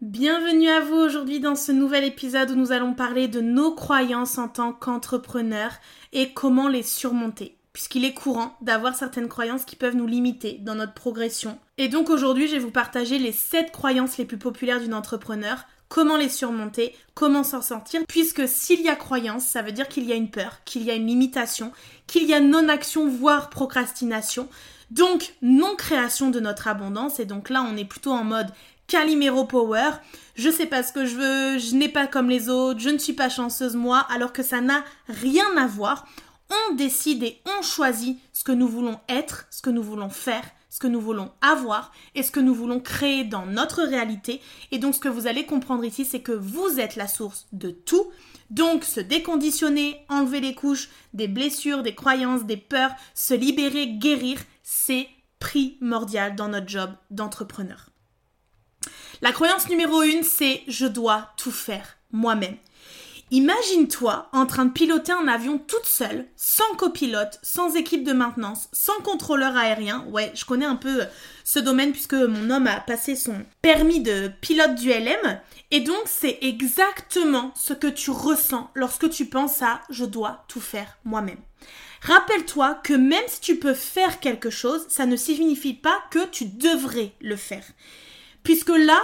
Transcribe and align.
Bienvenue 0.00 0.68
à 0.68 0.80
vous 0.80 0.96
aujourd'hui 0.96 1.38
dans 1.38 1.54
ce 1.54 1.70
nouvel 1.70 2.02
épisode 2.02 2.50
où 2.50 2.56
nous 2.56 2.72
allons 2.72 2.94
parler 2.94 3.28
de 3.28 3.40
nos 3.40 3.72
croyances 3.72 4.38
en 4.38 4.48
tant 4.48 4.72
qu'entrepreneurs 4.72 5.74
et 6.12 6.32
comment 6.32 6.66
les 6.68 6.82
surmonter. 6.82 7.56
Puisqu'il 7.72 8.04
est 8.04 8.12
courant 8.12 8.56
d'avoir 8.60 8.96
certaines 8.96 9.28
croyances 9.28 9.64
qui 9.64 9.76
peuvent 9.76 9.94
nous 9.94 10.08
limiter 10.08 10.58
dans 10.60 10.74
notre 10.74 10.94
progression. 10.94 11.58
Et 11.78 11.88
donc 11.88 12.10
aujourd'hui, 12.10 12.48
je 12.48 12.54
vais 12.54 12.58
vous 12.58 12.72
partager 12.72 13.18
les 13.18 13.32
7 13.32 13.70
croyances 13.70 14.18
les 14.18 14.24
plus 14.24 14.36
populaires 14.36 14.80
d'une 14.80 14.94
entrepreneur, 14.94 15.64
comment 15.88 16.16
les 16.16 16.28
surmonter, 16.28 16.94
comment 17.14 17.44
s'en 17.44 17.62
sortir, 17.62 18.02
puisque 18.08 18.48
s'il 18.48 18.80
y 18.82 18.88
a 18.88 18.96
croyance, 18.96 19.44
ça 19.44 19.62
veut 19.62 19.72
dire 19.72 19.88
qu'il 19.88 20.04
y 20.04 20.12
a 20.12 20.16
une 20.16 20.30
peur, 20.30 20.62
qu'il 20.64 20.82
y 20.82 20.90
a 20.90 20.94
une 20.94 21.06
limitation, 21.06 21.70
qu'il 22.08 22.24
y 22.24 22.34
a 22.34 22.40
non-action, 22.40 23.08
voire 23.08 23.48
procrastination, 23.48 24.48
donc 24.90 25.34
non-création 25.40 26.30
de 26.30 26.40
notre 26.40 26.68
abondance, 26.68 27.20
et 27.20 27.24
donc 27.24 27.48
là 27.48 27.64
on 27.68 27.76
est 27.76 27.84
plutôt 27.84 28.12
en 28.12 28.24
mode 28.24 28.50
Calimero 28.86 29.44
Power, 29.44 29.90
je 30.34 30.50
sais 30.50 30.66
pas 30.66 30.82
ce 30.82 30.92
que 30.92 31.06
je 31.06 31.16
veux, 31.16 31.58
je 31.58 31.74
n'ai 31.74 31.88
pas 31.88 32.06
comme 32.06 32.28
les 32.28 32.48
autres, 32.48 32.80
je 32.80 32.90
ne 32.90 32.98
suis 32.98 33.12
pas 33.12 33.28
chanceuse 33.28 33.76
moi, 33.76 34.06
alors 34.10 34.32
que 34.32 34.42
ça 34.42 34.60
n'a 34.60 34.84
rien 35.08 35.56
à 35.56 35.66
voir 35.66 36.04
on 36.50 36.74
décide 36.74 37.22
et 37.22 37.40
on 37.58 37.62
choisit 37.62 38.18
ce 38.32 38.44
que 38.44 38.52
nous 38.52 38.68
voulons 38.68 39.00
être, 39.08 39.46
ce 39.50 39.62
que 39.62 39.70
nous 39.70 39.82
voulons 39.82 40.10
faire, 40.10 40.44
ce 40.68 40.78
que 40.78 40.86
nous 40.86 41.00
voulons 41.00 41.30
avoir 41.40 41.92
et 42.14 42.22
ce 42.22 42.30
que 42.30 42.40
nous 42.40 42.54
voulons 42.54 42.80
créer 42.80 43.24
dans 43.24 43.46
notre 43.46 43.82
réalité. 43.82 44.40
Et 44.70 44.78
donc 44.78 44.94
ce 44.94 45.00
que 45.00 45.08
vous 45.08 45.26
allez 45.26 45.46
comprendre 45.46 45.84
ici, 45.84 46.04
c'est 46.04 46.20
que 46.20 46.32
vous 46.32 46.80
êtes 46.80 46.96
la 46.96 47.08
source 47.08 47.46
de 47.52 47.70
tout. 47.70 48.10
Donc 48.50 48.84
se 48.84 49.00
déconditionner, 49.00 50.04
enlever 50.08 50.40
les 50.40 50.54
couches, 50.54 50.90
des 51.12 51.28
blessures, 51.28 51.82
des 51.82 51.94
croyances, 51.94 52.44
des 52.44 52.56
peurs, 52.56 52.94
se 53.14 53.34
libérer, 53.34 53.88
guérir, 53.88 54.38
c'est 54.62 55.08
primordial 55.38 56.36
dans 56.36 56.48
notre 56.48 56.68
job 56.68 56.90
d'entrepreneur. 57.10 57.93
La 59.22 59.32
croyance 59.32 59.68
numéro 59.68 60.02
une, 60.02 60.22
c'est 60.22 60.62
je 60.68 60.86
dois 60.86 61.32
tout 61.36 61.52
faire 61.52 61.96
moi-même. 62.12 62.56
Imagine-toi 63.30 64.28
en 64.32 64.46
train 64.46 64.66
de 64.66 64.72
piloter 64.72 65.12
un 65.12 65.26
avion 65.26 65.58
toute 65.58 65.86
seule, 65.86 66.26
sans 66.36 66.76
copilote, 66.76 67.40
sans 67.42 67.74
équipe 67.74 68.04
de 68.04 68.12
maintenance, 68.12 68.68
sans 68.72 69.00
contrôleur 69.02 69.56
aérien. 69.56 70.04
Ouais, 70.10 70.30
je 70.34 70.44
connais 70.44 70.66
un 70.66 70.76
peu 70.76 71.02
ce 71.42 71.58
domaine 71.58 71.92
puisque 71.92 72.14
mon 72.14 72.50
homme 72.50 72.66
a 72.66 72.80
passé 72.80 73.16
son 73.16 73.44
permis 73.62 74.00
de 74.00 74.30
pilote 74.40 74.74
du 74.74 74.90
LM. 74.90 75.40
Et 75.70 75.80
donc, 75.80 76.02
c'est 76.04 76.38
exactement 76.42 77.52
ce 77.56 77.72
que 77.72 77.86
tu 77.86 78.10
ressens 78.10 78.70
lorsque 78.74 79.10
tu 79.10 79.26
penses 79.26 79.62
à 79.62 79.80
je 79.90 80.04
dois 80.04 80.44
tout 80.46 80.60
faire 80.60 80.98
moi-même. 81.04 81.40
Rappelle-toi 82.02 82.80
que 82.84 82.92
même 82.92 83.24
si 83.26 83.40
tu 83.40 83.56
peux 83.56 83.74
faire 83.74 84.20
quelque 84.20 84.50
chose, 84.50 84.84
ça 84.88 85.06
ne 85.06 85.16
signifie 85.16 85.74
pas 85.74 85.98
que 86.10 86.26
tu 86.26 86.44
devrais 86.44 87.12
le 87.20 87.36
faire. 87.36 87.64
Puisque 88.44 88.68
là, 88.68 89.00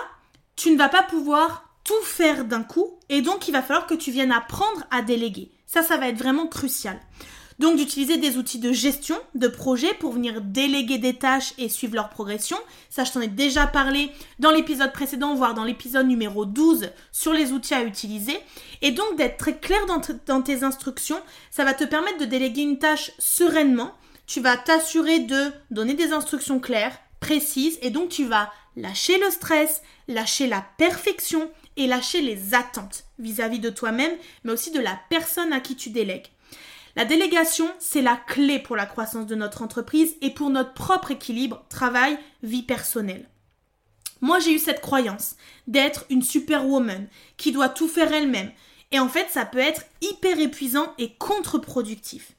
tu 0.55 0.71
ne 0.71 0.79
vas 0.79 0.89
pas 0.89 1.03
pouvoir 1.03 1.71
tout 1.83 2.03
faire 2.05 2.45
d'un 2.45 2.63
coup 2.63 2.99
et 3.09 3.23
donc 3.23 3.49
il 3.49 3.53
va 3.53 3.63
falloir 3.63 3.87
que 3.87 3.95
tu 3.95 4.13
viennes 4.13 4.33
apprendre 4.33 4.85
à 4.91 5.03
déléguer. 5.03 5.51
Ça, 5.67 5.83
ça 5.83 5.97
va 5.97 6.09
être 6.09 6.19
vraiment 6.19 6.47
crucial. 6.47 7.01
Donc 7.59 7.77
d'utiliser 7.77 8.17
des 8.17 8.39
outils 8.39 8.59
de 8.59 8.73
gestion 8.73 9.19
de 9.35 9.47
projet 9.47 9.93
pour 9.95 10.13
venir 10.13 10.41
déléguer 10.41 10.97
des 10.97 11.15
tâches 11.15 11.53
et 11.59 11.69
suivre 11.69 11.95
leur 11.95 12.09
progression. 12.09 12.57
Ça, 12.89 13.05
je 13.05 13.13
t'en 13.13 13.21
ai 13.21 13.29
déjà 13.29 13.67
parlé 13.67 14.11
dans 14.39 14.51
l'épisode 14.51 14.93
précédent, 14.93 15.35
voire 15.35 15.53
dans 15.53 15.65
l'épisode 15.65 16.07
numéro 16.07 16.47
12 16.47 16.89
sur 17.13 17.35
les 17.35 17.53
outils 17.53 17.75
à 17.75 17.83
utiliser. 17.83 18.39
Et 18.81 18.93
donc 18.93 19.17
d'être 19.17 19.37
très 19.37 19.59
clair 19.59 19.85
dans, 19.87 20.01
dans 20.27 20.41
tes 20.41 20.65
instructions, 20.65 21.21
ça 21.51 21.65
va 21.65 21.75
te 21.75 21.85
permettre 21.85 22.19
de 22.19 22.25
déléguer 22.25 22.63
une 22.63 22.79
tâche 22.79 23.13
sereinement. 23.19 23.93
Tu 24.27 24.41
vas 24.41 24.57
t'assurer 24.57 25.19
de 25.19 25.53
donner 25.71 25.95
des 25.95 26.13
instructions 26.13 26.61
claires, 26.61 26.97
précises, 27.21 27.79
et 27.83 27.91
donc 27.91 28.09
tu 28.09 28.25
vas 28.25 28.51
lâcher 28.77 29.19
le 29.19 29.31
stress, 29.31 29.83
lâcher 30.09 30.47
la 30.47 30.65
perfection 30.79 31.51
et 31.77 31.87
lâcher 31.87 32.21
les 32.21 32.55
attentes 32.55 33.05
vis-à-vis 33.19 33.59
de 33.59 33.71
toi-même, 33.71 34.17
mais 34.45 34.53
aussi 34.53 34.71
de 34.71 34.81
la 34.81 34.99
personne 35.09 35.53
à 35.53 35.61
qui 35.61 35.77
tu 35.77 35.91
délègues. 35.91 36.29
La 36.97 37.05
délégation, 37.05 37.71
c'est 37.79 38.03
la 38.03 38.17
clé 38.17 38.59
pour 38.59 38.77
la 38.77 38.87
croissance 38.87 39.27
de 39.27 39.35
notre 39.35 39.63
entreprise 39.63 40.17
et 40.21 40.31
pour 40.31 40.51
notre 40.51 40.75
propre 40.75 41.13
équilibre 41.13 41.65
travail-vie 41.69 42.63
personnelle. 42.63 43.29
Moi, 44.21 44.39
j'ai 44.39 44.53
eu 44.53 44.59
cette 44.59 44.81
croyance 44.81 45.37
d'être 45.67 46.05
une 46.11 46.23
superwoman 46.23 47.09
qui 47.37 47.53
doit 47.53 47.69
tout 47.69 47.89
faire 47.89 48.13
elle-même. 48.13 48.51
Et 48.93 48.99
en 48.99 49.09
fait, 49.09 49.29
ça 49.31 49.47
peut 49.47 49.59
être 49.59 49.85
hyper 50.03 50.39
épuisant 50.39 50.93
et 50.99 51.15
contre-productif. 51.15 52.33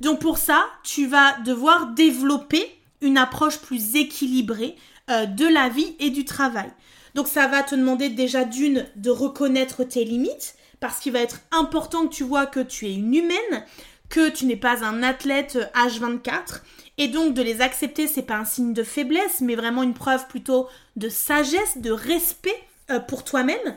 Donc 0.00 0.20
pour 0.20 0.38
ça, 0.38 0.64
tu 0.82 1.06
vas 1.06 1.38
devoir 1.40 1.88
développer 1.88 2.74
une 3.02 3.18
approche 3.18 3.58
plus 3.58 3.96
équilibrée 3.96 4.76
euh, 5.08 5.26
de 5.26 5.46
la 5.46 5.68
vie 5.68 5.96
et 5.98 6.10
du 6.10 6.24
travail. 6.24 6.70
Donc 7.14 7.28
ça 7.28 7.46
va 7.46 7.62
te 7.62 7.74
demander 7.74 8.08
déjà 8.08 8.44
d'une 8.44 8.86
de 8.96 9.10
reconnaître 9.10 9.84
tes 9.84 10.04
limites 10.04 10.54
parce 10.78 11.00
qu'il 11.00 11.12
va 11.12 11.20
être 11.20 11.40
important 11.50 12.06
que 12.06 12.14
tu 12.14 12.24
vois 12.24 12.46
que 12.46 12.60
tu 12.60 12.86
es 12.86 12.94
une 12.94 13.14
humaine, 13.14 13.64
que 14.08 14.28
tu 14.28 14.46
n'es 14.46 14.56
pas 14.56 14.84
un 14.84 15.02
athlète 15.02 15.58
H24 15.74 16.62
et 16.98 17.08
donc 17.08 17.34
de 17.34 17.42
les 17.42 17.60
accepter, 17.60 18.06
c'est 18.06 18.22
pas 18.22 18.36
un 18.36 18.44
signe 18.44 18.72
de 18.72 18.82
faiblesse 18.82 19.40
mais 19.40 19.56
vraiment 19.56 19.82
une 19.82 19.94
preuve 19.94 20.26
plutôt 20.28 20.68
de 20.96 21.08
sagesse, 21.08 21.78
de 21.78 21.90
respect 21.90 22.62
euh, 22.90 23.00
pour 23.00 23.24
toi-même. 23.24 23.76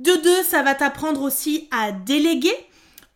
De 0.00 0.16
deux, 0.16 0.42
ça 0.42 0.62
va 0.62 0.74
t'apprendre 0.74 1.22
aussi 1.22 1.68
à 1.70 1.92
déléguer. 1.92 2.54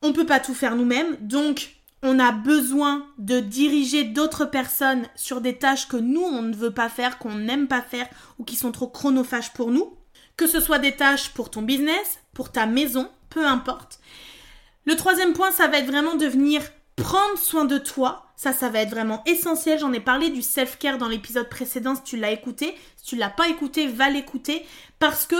On 0.03 0.13
peut 0.13 0.27
pas 0.27 0.41
tout 0.41 0.55
faire 0.55 0.77
nous-mêmes, 0.77 1.17
donc 1.21 1.75
on 2.06 2.21
a 2.21 2.31
besoin 2.31 3.05
de 3.19 3.41
diriger 3.41 4.05
d'autres 4.05 4.44
personnes 4.44 5.06
sur 5.17 5.41
des 5.41 5.59
tâches 5.59 5.89
que 5.89 5.97
nous, 5.97 6.22
on 6.22 6.43
ne 6.43 6.55
veut 6.55 6.72
pas 6.72 6.89
faire, 6.89 7.19
qu'on 7.19 7.34
n'aime 7.34 7.67
pas 7.67 7.83
faire 7.83 8.09
ou 8.39 8.44
qui 8.44 8.55
sont 8.55 8.71
trop 8.71 8.87
chronophages 8.87 9.53
pour 9.53 9.71
nous. 9.71 9.97
Que 10.37 10.47
ce 10.47 10.61
soit 10.61 10.78
des 10.78 10.94
tâches 10.94 11.31
pour 11.31 11.50
ton 11.50 11.62
business, 11.62 12.21
pour 12.33 12.53
ta 12.53 12.67
maison, 12.67 13.11
peu 13.28 13.44
importe. 13.44 13.99
Le 14.85 14.94
troisième 14.94 15.32
point, 15.32 15.50
ça 15.50 15.67
va 15.67 15.79
être 15.79 15.91
vraiment 15.91 16.14
de 16.14 16.26
venir 16.26 16.62
prendre 16.94 17.38
soin 17.38 17.64
de 17.64 17.79
toi. 17.79 18.26
Ça, 18.37 18.53
ça 18.53 18.69
va 18.69 18.81
être 18.81 18.91
vraiment 18.91 19.23
essentiel. 19.26 19.79
J'en 19.79 19.93
ai 19.93 20.00
parlé 20.00 20.31
du 20.31 20.43
self-care 20.43 20.99
dans 20.99 21.08
l'épisode 21.08 21.49
précédent 21.49 21.97
si 21.97 22.03
tu 22.03 22.17
l'as 22.17 22.31
écouté. 22.31 22.75
Si 22.97 23.05
tu 23.05 23.17
l'as 23.17 23.31
pas 23.31 23.49
écouté, 23.49 23.88
va 23.88 24.11
l'écouter 24.11 24.64
parce 25.00 25.26
que 25.26 25.37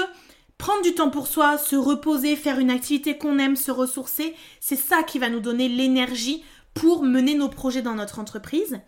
prendre 0.59 0.83
du 0.83 0.95
temps 0.95 1.11
pour 1.11 1.27
soi, 1.27 1.59
se 1.59 1.77
reposer, 1.77 2.37
faire 2.37 2.59
une 2.59 2.71
activité 2.71 3.19
qu'on 3.19 3.39
aime, 3.39 3.57
se 3.57 3.71
ressourcer, 3.71 4.35
c'est 4.61 4.77
ça 4.77 5.03
qui 5.03 5.19
va 5.19 5.29
nous 5.29 5.41
donner 5.41 5.69
l'énergie 5.69 6.43
pour 6.77 7.03
mener 7.03 7.35
nos 7.35 7.49
projets 7.49 7.83
dans 7.83 7.95
notre 7.95 8.19
entreprise. 8.19 8.79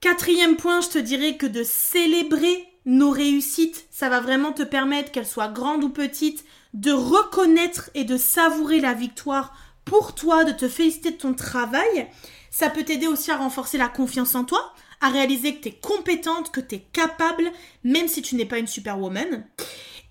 Quatrième 0.00 0.56
point, 0.56 0.80
je 0.80 0.88
te 0.88 0.98
dirais 0.98 1.36
que 1.36 1.46
de 1.46 1.62
célébrer 1.62 2.66
nos 2.84 3.10
réussites, 3.10 3.86
ça 3.90 4.08
va 4.08 4.20
vraiment 4.20 4.52
te 4.52 4.62
permettre, 4.62 5.12
qu'elles 5.12 5.26
soient 5.26 5.48
grandes 5.48 5.84
ou 5.84 5.90
petites, 5.90 6.44
de 6.74 6.92
reconnaître 6.92 7.90
et 7.94 8.04
de 8.04 8.16
savourer 8.16 8.80
la 8.80 8.94
victoire 8.94 9.54
pour 9.84 10.14
toi, 10.14 10.44
de 10.44 10.52
te 10.52 10.68
féliciter 10.68 11.12
de 11.12 11.16
ton 11.16 11.34
travail. 11.34 12.08
Ça 12.50 12.68
peut 12.68 12.84
t'aider 12.84 13.06
aussi 13.06 13.30
à 13.30 13.36
renforcer 13.36 13.78
la 13.78 13.88
confiance 13.88 14.34
en 14.34 14.44
toi, 14.44 14.74
à 15.00 15.08
réaliser 15.08 15.54
que 15.54 15.62
tu 15.62 15.68
es 15.68 15.78
compétente, 15.80 16.50
que 16.50 16.60
tu 16.60 16.76
es 16.76 16.86
capable, 16.92 17.50
même 17.84 18.08
si 18.08 18.22
tu 18.22 18.34
n'es 18.34 18.46
pas 18.46 18.58
une 18.58 18.66
superwoman. 18.66 19.46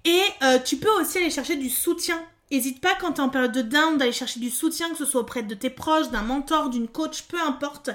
Et 0.05 0.21
euh, 0.43 0.59
tu 0.59 0.77
peux 0.77 0.91
aussi 1.01 1.17
aller 1.17 1.29
chercher 1.29 1.57
du 1.57 1.69
soutien 1.69 2.21
N'hésite 2.49 2.79
pas 2.79 2.95
quand 2.99 3.13
tu 3.13 3.17
es 3.17 3.23
en 3.23 3.29
période 3.29 3.51
de 3.51 3.61
down 3.61 3.97
d'aller 3.97 4.13
chercher 4.13 4.39
du 4.39 4.49
soutien, 4.49 4.89
que 4.89 4.97
ce 4.97 5.05
soit 5.05 5.21
auprès 5.21 5.43
de 5.43 5.53
tes 5.53 5.69
proches, 5.69 6.09
d'un 6.09 6.21
mentor, 6.21 6.69
d'une 6.69 6.87
coach, 6.87 7.23
peu 7.23 7.39
importe. 7.41 7.89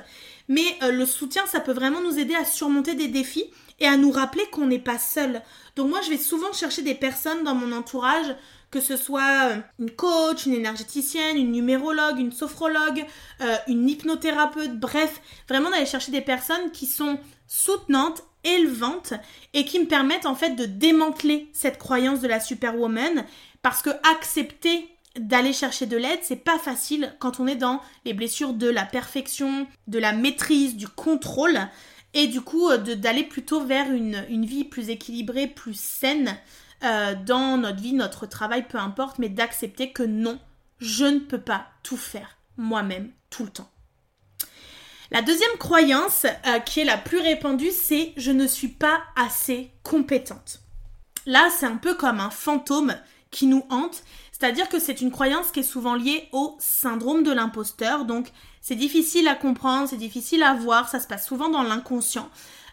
Mais 0.48 0.76
euh, 0.82 0.92
le 0.92 1.06
soutien, 1.06 1.46
ça 1.46 1.60
peut 1.60 1.72
vraiment 1.72 2.02
nous 2.02 2.18
aider 2.18 2.34
à 2.34 2.44
surmonter 2.44 2.94
des 2.94 3.08
défis 3.08 3.50
et 3.80 3.86
à 3.86 3.96
nous 3.96 4.10
rappeler 4.10 4.44
qu'on 4.52 4.66
n'est 4.66 4.78
pas 4.78 4.98
seul. 4.98 5.40
Donc 5.76 5.88
moi, 5.88 6.00
je 6.02 6.10
vais 6.10 6.18
souvent 6.18 6.52
chercher 6.52 6.82
des 6.82 6.94
personnes 6.94 7.44
dans 7.44 7.54
mon 7.54 7.72
entourage, 7.72 8.36
que 8.72 8.80
ce 8.80 8.96
soit 8.96 9.50
euh, 9.50 9.56
une 9.78 9.90
coach, 9.90 10.46
une 10.46 10.54
énergéticienne, 10.54 11.36
une 11.36 11.52
numérologue, 11.52 12.18
une 12.18 12.32
sophrologue, 12.32 13.04
euh, 13.42 13.56
une 13.68 13.88
hypnothérapeute, 13.88 14.80
bref, 14.80 15.20
vraiment 15.48 15.70
d'aller 15.70 15.86
chercher 15.86 16.10
des 16.10 16.22
personnes 16.22 16.72
qui 16.72 16.86
sont 16.86 17.20
soutenantes, 17.46 18.24
élevantes 18.44 19.12
et 19.52 19.64
qui 19.64 19.78
me 19.78 19.86
permettent 19.86 20.26
en 20.26 20.34
fait 20.34 20.56
de 20.56 20.64
démanteler 20.64 21.48
cette 21.52 21.78
croyance 21.78 22.20
de 22.20 22.28
la 22.28 22.40
superwoman. 22.40 23.24
Parce 23.60 23.82
que 23.82 23.90
accepter 24.10 24.88
d'aller 25.16 25.52
chercher 25.52 25.84
de 25.84 25.98
l'aide, 25.98 26.20
c'est 26.22 26.36
pas 26.36 26.58
facile 26.58 27.14
quand 27.20 27.38
on 27.38 27.46
est 27.46 27.56
dans 27.56 27.80
les 28.06 28.14
blessures 28.14 28.54
de 28.54 28.68
la 28.68 28.86
perfection, 28.86 29.66
de 29.86 29.98
la 29.98 30.14
maîtrise, 30.14 30.76
du 30.76 30.88
contrôle, 30.88 31.60
et 32.14 32.26
du 32.26 32.40
coup 32.40 32.70
euh, 32.70 32.78
d'aller 32.78 33.22
plutôt 33.22 33.60
vers 33.60 33.92
une, 33.92 34.24
une, 34.30 34.46
vie 34.46 34.64
plus 34.64 34.88
équilibrée, 34.88 35.46
plus 35.46 35.78
saine 35.78 36.38
euh, 36.84 37.14
dans 37.14 37.58
notre 37.58 37.80
vie, 37.80 37.92
notre 37.92 38.26
travail, 38.26 38.66
peu 38.68 38.78
importe, 38.78 39.18
mais 39.18 39.28
d'accepter 39.28 39.92
que 39.92 40.02
non, 40.02 40.38
je 40.78 41.04
ne 41.04 41.18
peux 41.18 41.40
pas 41.40 41.66
tout 41.82 41.96
faire 41.96 42.36
moi-même 42.56 43.10
tout 43.30 43.44
le 43.44 43.50
temps. 43.50 43.70
La 45.10 45.22
deuxième 45.22 45.58
croyance 45.58 46.24
euh, 46.46 46.58
qui 46.60 46.80
est 46.80 46.84
la 46.84 46.96
plus 46.96 47.18
répandue, 47.18 47.70
c'est 47.70 48.12
je 48.16 48.30
ne 48.30 48.46
suis 48.46 48.68
pas 48.68 49.02
assez 49.14 49.70
compétente. 49.82 50.60
Là, 51.26 51.48
c'est 51.56 51.66
un 51.66 51.76
peu 51.76 51.94
comme 51.94 52.18
un 52.18 52.30
fantôme 52.30 52.94
qui 53.30 53.46
nous 53.46 53.64
hante. 53.70 54.02
C'est-à-dire 54.32 54.68
que 54.68 54.80
c'est 54.80 55.00
une 55.00 55.10
croyance 55.10 55.50
qui 55.52 55.60
est 55.60 55.64
souvent 55.64 55.94
liée 55.94 56.28
au 56.32 56.56
syndrome 56.58 57.22
de 57.22 57.30
l'imposteur. 57.30 58.04
Donc 58.04 58.28
c'est 58.60 58.74
difficile 58.74 59.28
à 59.28 59.34
comprendre, 59.34 59.88
c'est 59.88 59.96
difficile 59.96 60.42
à 60.42 60.54
voir, 60.54 60.88
ça 60.88 60.98
se 60.98 61.06
passe 61.06 61.26
souvent 61.26 61.48
dans 61.48 61.62
l'inconscient. 61.62 62.28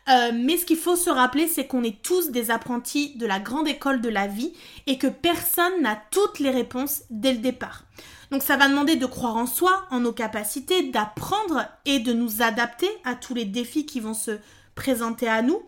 Euh, 0.09 0.31
mais 0.33 0.57
ce 0.57 0.65
qu'il 0.65 0.77
faut 0.77 0.95
se 0.95 1.09
rappeler, 1.09 1.47
c'est 1.47 1.67
qu'on 1.67 1.83
est 1.83 2.01
tous 2.01 2.31
des 2.31 2.51
apprentis 2.51 3.15
de 3.17 3.25
la 3.25 3.39
grande 3.39 3.67
école 3.67 4.01
de 4.01 4.09
la 4.09 4.27
vie 4.27 4.53
et 4.87 4.97
que 4.97 5.07
personne 5.07 5.81
n'a 5.81 6.01
toutes 6.11 6.39
les 6.39 6.49
réponses 6.49 7.03
dès 7.09 7.33
le 7.33 7.39
départ. 7.39 7.83
Donc 8.31 8.43
ça 8.43 8.57
va 8.57 8.67
demander 8.67 8.95
de 8.95 9.05
croire 9.05 9.37
en 9.37 9.45
soi, 9.45 9.85
en 9.91 9.99
nos 9.99 10.13
capacités, 10.13 10.83
d'apprendre 10.83 11.65
et 11.85 11.99
de 11.99 12.13
nous 12.13 12.41
adapter 12.41 12.89
à 13.03 13.15
tous 13.15 13.33
les 13.33 13.45
défis 13.45 13.85
qui 13.85 13.99
vont 13.99 14.13
se 14.13 14.37
présenter 14.75 15.27
à 15.27 15.41
nous 15.41 15.61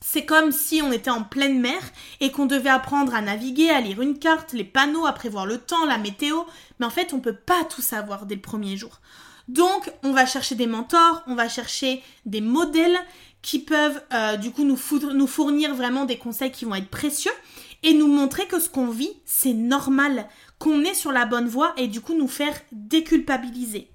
c'est 0.00 0.24
comme 0.24 0.52
si 0.52 0.80
on 0.82 0.92
était 0.92 1.10
en 1.10 1.24
pleine 1.24 1.60
mer 1.60 1.80
et 2.20 2.30
qu'on 2.30 2.46
devait 2.46 2.70
apprendre 2.70 3.14
à 3.14 3.20
naviguer, 3.20 3.70
à 3.70 3.80
lire 3.80 4.00
une 4.00 4.18
carte, 4.18 4.52
les 4.52 4.64
panneaux, 4.64 5.06
à 5.06 5.12
prévoir 5.12 5.46
le 5.46 5.58
temps, 5.58 5.84
la 5.86 5.98
météo, 5.98 6.42
mais 6.78 6.86
en 6.86 6.90
fait 6.90 7.12
on 7.12 7.20
peut 7.20 7.34
pas 7.34 7.64
tout 7.64 7.82
savoir 7.82 8.26
dès 8.26 8.36
le 8.36 8.40
premier 8.40 8.76
jour. 8.76 9.00
Donc 9.48 9.92
on 10.04 10.12
va 10.12 10.26
chercher 10.26 10.54
des 10.54 10.66
mentors, 10.66 11.22
on 11.26 11.34
va 11.34 11.48
chercher 11.48 12.02
des 12.26 12.40
modèles 12.40 12.98
qui 13.42 13.58
peuvent 13.60 14.02
euh, 14.12 14.36
du 14.36 14.50
coup 14.50 14.64
nous, 14.64 14.76
fournir 15.26 15.74
vraiment 15.74 16.04
des 16.04 16.18
conseils 16.18 16.52
qui 16.52 16.64
vont 16.64 16.74
être 16.74 16.90
précieux 16.90 17.32
et 17.82 17.94
nous 17.94 18.08
montrer 18.08 18.46
que 18.46 18.60
ce 18.60 18.68
qu'on 18.68 18.88
vit 18.88 19.12
c'est 19.24 19.54
normal, 19.54 20.28
qu'on 20.58 20.82
est 20.82 20.94
sur 20.94 21.12
la 21.12 21.26
bonne 21.26 21.48
voie 21.48 21.72
et 21.76 21.88
du 21.88 22.00
coup 22.00 22.14
nous 22.14 22.28
faire 22.28 22.54
déculpabiliser. 22.72 23.90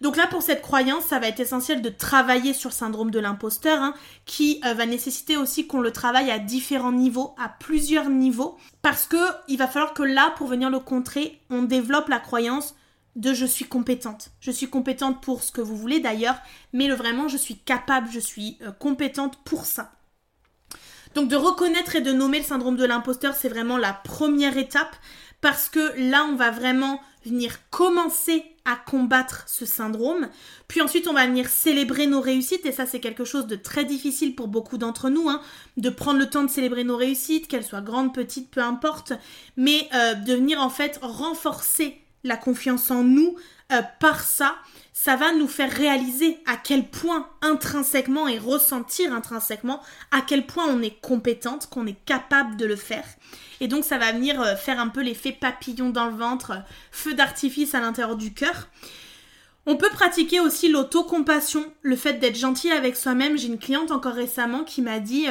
Donc 0.00 0.16
là, 0.16 0.28
pour 0.28 0.42
cette 0.42 0.62
croyance, 0.62 1.04
ça 1.04 1.18
va 1.18 1.26
être 1.26 1.40
essentiel 1.40 1.82
de 1.82 1.88
travailler 1.88 2.54
sur 2.54 2.70
le 2.70 2.74
syndrome 2.74 3.10
de 3.10 3.18
l'imposteur, 3.18 3.82
hein, 3.82 3.94
qui 4.26 4.60
euh, 4.64 4.74
va 4.74 4.86
nécessiter 4.86 5.36
aussi 5.36 5.66
qu'on 5.66 5.80
le 5.80 5.90
travaille 5.90 6.30
à 6.30 6.38
différents 6.38 6.92
niveaux, 6.92 7.34
à 7.36 7.48
plusieurs 7.48 8.08
niveaux, 8.08 8.56
parce 8.80 9.06
que 9.06 9.16
il 9.48 9.58
va 9.58 9.66
falloir 9.66 9.94
que 9.94 10.04
là, 10.04 10.32
pour 10.36 10.46
venir 10.46 10.70
le 10.70 10.78
contrer, 10.78 11.40
on 11.50 11.62
développe 11.62 12.08
la 12.08 12.20
croyance 12.20 12.76
de 13.18 13.34
je 13.34 13.44
suis 13.44 13.66
compétente. 13.66 14.30
Je 14.40 14.50
suis 14.50 14.70
compétente 14.70 15.20
pour 15.22 15.42
ce 15.42 15.52
que 15.52 15.60
vous 15.60 15.76
voulez 15.76 16.00
d'ailleurs, 16.00 16.38
mais 16.72 16.86
le 16.86 16.94
vraiment 16.94 17.28
je 17.28 17.36
suis 17.36 17.58
capable, 17.58 18.08
je 18.10 18.20
suis 18.20 18.56
euh, 18.62 18.72
compétente 18.72 19.38
pour 19.44 19.66
ça. 19.66 19.92
Donc 21.14 21.28
de 21.28 21.36
reconnaître 21.36 21.96
et 21.96 22.00
de 22.00 22.12
nommer 22.12 22.38
le 22.38 22.44
syndrome 22.44 22.76
de 22.76 22.84
l'imposteur, 22.84 23.34
c'est 23.34 23.48
vraiment 23.48 23.76
la 23.76 23.92
première 23.92 24.56
étape 24.56 24.96
parce 25.40 25.68
que 25.68 25.92
là, 26.10 26.24
on 26.24 26.36
va 26.36 26.50
vraiment 26.50 27.00
venir 27.24 27.58
commencer 27.70 28.44
à 28.64 28.76
combattre 28.76 29.44
ce 29.46 29.66
syndrome. 29.66 30.28
Puis 30.66 30.80
ensuite, 30.80 31.08
on 31.08 31.12
va 31.12 31.26
venir 31.26 31.48
célébrer 31.48 32.06
nos 32.06 32.20
réussites, 32.20 32.66
et 32.66 32.72
ça, 32.72 32.86
c'est 32.86 33.00
quelque 33.00 33.24
chose 33.24 33.46
de 33.46 33.56
très 33.56 33.84
difficile 33.84 34.34
pour 34.34 34.48
beaucoup 34.48 34.78
d'entre 34.78 35.10
nous, 35.10 35.28
hein, 35.28 35.40
de 35.76 35.90
prendre 35.90 36.18
le 36.18 36.28
temps 36.28 36.44
de 36.44 36.50
célébrer 36.50 36.84
nos 36.84 36.96
réussites, 36.96 37.48
qu'elles 37.48 37.64
soient 37.64 37.80
grandes, 37.80 38.14
petites, 38.14 38.50
peu 38.50 38.60
importe, 38.60 39.12
mais 39.56 39.88
euh, 39.94 40.14
de 40.14 40.34
venir 40.34 40.60
en 40.60 40.70
fait 40.70 40.98
renforcer 41.02 41.98
la 42.24 42.36
confiance 42.36 42.90
en 42.90 43.02
nous 43.02 43.36
euh, 43.70 43.82
par 44.00 44.22
ça, 44.22 44.56
ça 44.94 45.16
va 45.16 45.32
nous 45.32 45.46
faire 45.46 45.70
réaliser 45.70 46.38
à 46.46 46.56
quel 46.56 46.88
point 46.88 47.28
intrinsèquement 47.42 48.26
et 48.26 48.38
ressentir 48.38 49.12
intrinsèquement 49.12 49.82
à 50.10 50.22
quel 50.22 50.46
point 50.46 50.66
on 50.68 50.80
est 50.80 50.98
compétente, 51.02 51.68
qu'on 51.68 51.86
est 51.86 52.02
capable 52.06 52.56
de 52.56 52.64
le 52.64 52.76
faire. 52.76 53.04
Et 53.60 53.68
donc 53.68 53.84
ça 53.84 53.98
va 53.98 54.12
venir 54.12 54.40
euh, 54.40 54.56
faire 54.56 54.80
un 54.80 54.88
peu 54.88 55.02
l'effet 55.02 55.32
papillon 55.32 55.90
dans 55.90 56.06
le 56.06 56.16
ventre, 56.16 56.52
euh, 56.52 56.60
feu 56.90 57.12
d'artifice 57.12 57.74
à 57.74 57.80
l'intérieur 57.80 58.16
du 58.16 58.32
cœur. 58.32 58.68
On 59.66 59.76
peut 59.76 59.90
pratiquer 59.90 60.40
aussi 60.40 60.70
l'autocompassion, 60.70 61.70
le 61.82 61.96
fait 61.96 62.14
d'être 62.14 62.38
gentil 62.38 62.70
avec 62.70 62.96
soi-même. 62.96 63.36
J'ai 63.36 63.48
une 63.48 63.58
cliente 63.58 63.90
encore 63.90 64.14
récemment 64.14 64.64
qui 64.64 64.80
m'a 64.80 64.98
dit 64.98 65.26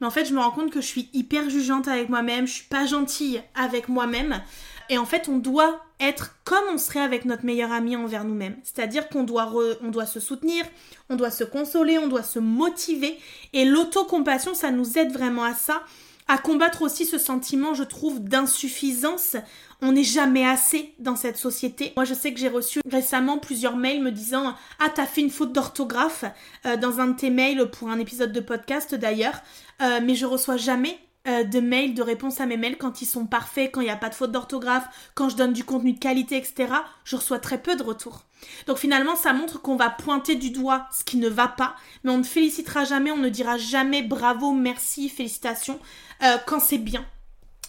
mais 0.00 0.06
en 0.06 0.10
fait 0.10 0.24
je 0.24 0.32
me 0.32 0.40
rends 0.40 0.50
compte 0.50 0.70
que 0.70 0.80
je 0.80 0.86
suis 0.86 1.10
hyper 1.12 1.50
jugeante 1.50 1.86
avec 1.86 2.08
moi-même, 2.08 2.46
je 2.46 2.54
suis 2.54 2.64
pas 2.64 2.86
gentille 2.86 3.42
avec 3.54 3.90
moi-même. 3.90 4.40
Et 4.88 4.98
en 4.98 5.06
fait, 5.06 5.28
on 5.28 5.38
doit 5.38 5.80
être 6.00 6.36
comme 6.44 6.64
on 6.72 6.78
serait 6.78 7.00
avec 7.00 7.24
notre 7.24 7.44
meilleur 7.44 7.72
ami 7.72 7.96
envers 7.96 8.24
nous-mêmes. 8.24 8.56
C'est-à-dire 8.62 9.08
qu'on 9.08 9.24
doit, 9.24 9.52
on 9.82 9.88
doit 9.88 10.06
se 10.06 10.20
soutenir, 10.20 10.64
on 11.08 11.16
doit 11.16 11.30
se 11.30 11.44
consoler, 11.44 11.98
on 11.98 12.08
doit 12.08 12.22
se 12.22 12.38
motiver. 12.38 13.18
Et 13.52 13.64
l'autocompassion, 13.64 14.54
ça 14.54 14.70
nous 14.70 14.98
aide 14.98 15.12
vraiment 15.12 15.44
à 15.44 15.54
ça, 15.54 15.82
à 16.28 16.38
combattre 16.38 16.82
aussi 16.82 17.06
ce 17.06 17.18
sentiment, 17.18 17.74
je 17.74 17.84
trouve, 17.84 18.20
d'insuffisance. 18.20 19.36
On 19.80 19.92
n'est 19.92 20.04
jamais 20.04 20.46
assez 20.46 20.92
dans 20.98 21.16
cette 21.16 21.36
société. 21.36 21.92
Moi, 21.96 22.04
je 22.04 22.14
sais 22.14 22.32
que 22.32 22.40
j'ai 22.40 22.48
reçu 22.48 22.80
récemment 22.90 23.38
plusieurs 23.38 23.76
mails 23.76 24.02
me 24.02 24.10
disant 24.10 24.54
Ah, 24.78 24.88
t'as 24.94 25.06
fait 25.06 25.20
une 25.20 25.30
faute 25.30 25.52
d'orthographe 25.52 26.24
euh, 26.66 26.76
dans 26.76 27.00
un 27.00 27.08
de 27.08 27.16
tes 27.16 27.30
mails 27.30 27.70
pour 27.70 27.88
un 27.88 27.98
épisode 27.98 28.32
de 28.32 28.40
podcast 28.40 28.94
d'ailleurs, 28.94 29.40
euh, 29.82 30.00
mais 30.02 30.14
je 30.14 30.26
reçois 30.26 30.56
jamais 30.56 30.98
euh, 31.26 31.44
de 31.44 31.60
mails, 31.60 31.94
de 31.94 32.02
réponses 32.02 32.40
à 32.40 32.46
mes 32.46 32.56
mails 32.56 32.78
quand 32.78 33.02
ils 33.02 33.06
sont 33.06 33.26
parfaits, 33.26 33.70
quand 33.72 33.80
il 33.80 33.84
n'y 33.84 33.90
a 33.90 33.96
pas 33.96 34.08
de 34.08 34.14
faute 34.14 34.32
d'orthographe, 34.32 34.86
quand 35.14 35.28
je 35.28 35.36
donne 35.36 35.52
du 35.52 35.64
contenu 35.64 35.92
de 35.92 35.98
qualité, 35.98 36.36
etc. 36.36 36.72
Je 37.04 37.16
reçois 37.16 37.38
très 37.38 37.60
peu 37.60 37.76
de 37.76 37.82
retours. 37.82 38.24
Donc 38.66 38.78
finalement, 38.78 39.16
ça 39.16 39.32
montre 39.32 39.60
qu'on 39.60 39.76
va 39.76 39.90
pointer 39.90 40.36
du 40.36 40.50
doigt 40.50 40.86
ce 40.96 41.04
qui 41.04 41.16
ne 41.16 41.28
va 41.28 41.48
pas, 41.48 41.76
mais 42.04 42.10
on 42.10 42.18
ne 42.18 42.22
félicitera 42.22 42.84
jamais, 42.84 43.10
on 43.10 43.16
ne 43.16 43.28
dira 43.28 43.58
jamais 43.58 44.02
bravo, 44.02 44.52
merci, 44.52 45.08
félicitations 45.08 45.80
euh, 46.22 46.36
quand 46.46 46.60
c'est 46.60 46.78
bien. 46.78 47.04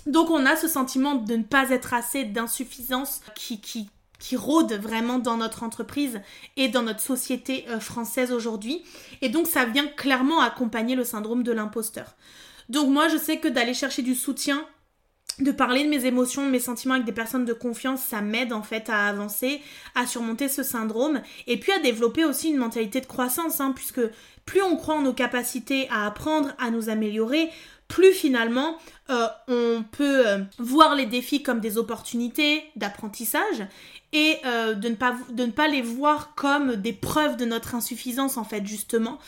Donc 0.06 0.30
on 0.30 0.46
a 0.46 0.56
ce 0.56 0.68
sentiment 0.68 1.16
de 1.16 1.36
ne 1.36 1.44
pas 1.44 1.70
être 1.70 1.94
assez, 1.94 2.24
d'insuffisance 2.24 3.22
qui, 3.36 3.60
qui, 3.60 3.90
qui 4.20 4.36
rôde 4.36 4.74
vraiment 4.74 5.20
dans 5.20 5.38
notre 5.38 5.64
entreprise 5.64 6.22
et 6.56 6.70
dans 6.70 6.84
notre 6.84 7.02
société 7.02 7.66
euh, 7.70 7.80
française 7.80 8.32
aujourd'hui. 8.32 8.84
Et 9.22 9.30
donc 9.30 9.48
ça 9.48 9.66
vient 9.66 9.88
clairement 9.88 10.42
accompagner 10.42 10.96
le 10.96 11.04
syndrome 11.04 11.44
de 11.44 11.52
l'imposteur. 11.52 12.16
Donc 12.70 12.90
moi, 12.90 13.08
je 13.08 13.18
sais 13.18 13.38
que 13.38 13.48
d'aller 13.48 13.74
chercher 13.74 14.02
du 14.02 14.16
soutien, 14.16 14.66
de 15.40 15.52
parler 15.52 15.84
de 15.84 15.90
mes 15.90 16.06
émotions, 16.06 16.46
de 16.46 16.52
mes 16.52 16.60
sentiments 16.60 16.96
avec 16.96 17.06
des 17.06 17.12
personnes 17.12 17.46
de 17.46 17.54
confiance, 17.54 18.02
ça 18.02 18.22
m'aide 18.22 18.54
en 18.54 18.64
fait 18.64 18.90
à 18.90 19.08
avancer, 19.08 19.62
à 19.94 20.08
surmonter 20.08 20.50
ce 20.50 20.64
syndrome 20.64 21.22
et 21.46 21.60
puis 21.60 21.72
à 21.72 21.80
développer 21.80 22.26
aussi 22.26 22.50
une 22.50 22.58
mentalité 22.58 23.02
de 23.02 23.06
croissance, 23.06 23.62
hein, 23.62 23.72
puisque 23.76 24.02
plus 24.46 24.62
on 24.64 24.76
croit 24.78 24.96
en 24.96 25.02
nos 25.02 25.14
capacités 25.14 25.88
à 25.90 26.08
apprendre, 26.08 26.54
à 26.58 26.72
nous 26.72 26.90
améliorer, 26.90 27.50
plus 27.88 28.14
finalement 28.14 28.78
euh, 29.10 29.28
on 29.48 29.84
peut 29.84 30.28
euh, 30.28 30.40
voir 30.60 30.94
les 30.96 31.06
défis 31.06 31.42
comme 31.42 31.62
des 31.62 31.78
opportunités 31.78 32.66
d'apprentissage 32.76 33.66
et 34.12 34.38
euh, 34.46 34.74
de, 34.74 34.90
ne 34.90 34.96
pas, 34.96 35.16
de 35.32 35.46
ne 35.46 35.52
pas 35.52 35.70
les 35.70 35.82
voir 35.82 36.36
comme 36.36 36.76
des 36.76 36.92
preuves 36.92 37.38
de 37.38 37.46
notre 37.46 37.74
insuffisance 37.76 38.38
en 38.38 38.44
fait 38.44 38.66
justement. 38.66 39.20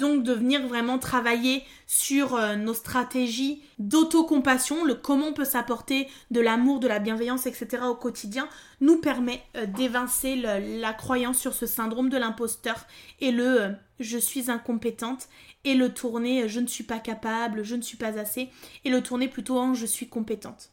Donc 0.00 0.24
de 0.24 0.32
venir 0.32 0.66
vraiment 0.66 0.98
travailler 0.98 1.62
sur 1.86 2.36
nos 2.56 2.74
stratégies 2.74 3.62
d'autocompassion, 3.78 4.84
le 4.84 4.94
comment 4.94 5.28
on 5.28 5.32
peut 5.32 5.44
s'apporter 5.44 6.08
de 6.32 6.40
l'amour, 6.40 6.80
de 6.80 6.88
la 6.88 6.98
bienveillance, 6.98 7.46
etc. 7.46 7.84
au 7.88 7.94
quotidien, 7.94 8.48
nous 8.80 8.96
permet 8.96 9.40
d'évincer 9.76 10.34
la 10.34 10.92
croyance 10.92 11.38
sur 11.38 11.54
ce 11.54 11.66
syndrome 11.66 12.08
de 12.08 12.16
l'imposteur 12.16 12.84
et 13.20 13.30
le 13.30 13.76
je 14.00 14.18
suis 14.18 14.50
incompétente 14.50 15.28
et 15.64 15.74
le 15.74 15.92
tourner 15.92 16.48
je 16.48 16.60
ne 16.60 16.66
suis 16.66 16.84
pas 16.84 16.98
capable, 16.98 17.62
je 17.62 17.76
ne 17.76 17.82
suis 17.82 17.96
pas 17.96 18.18
assez 18.18 18.48
et 18.84 18.90
le 18.90 19.02
tourner 19.02 19.28
plutôt 19.28 19.58
en 19.58 19.74
je 19.74 19.86
suis 19.86 20.08
compétente. 20.08 20.70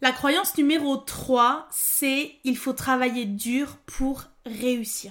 La 0.00 0.12
croyance 0.12 0.56
numéro 0.56 0.96
3, 0.96 1.66
c'est 1.72 2.36
il 2.44 2.56
faut 2.56 2.72
travailler 2.72 3.24
dur 3.24 3.78
pour 3.86 4.24
réussir. 4.46 5.10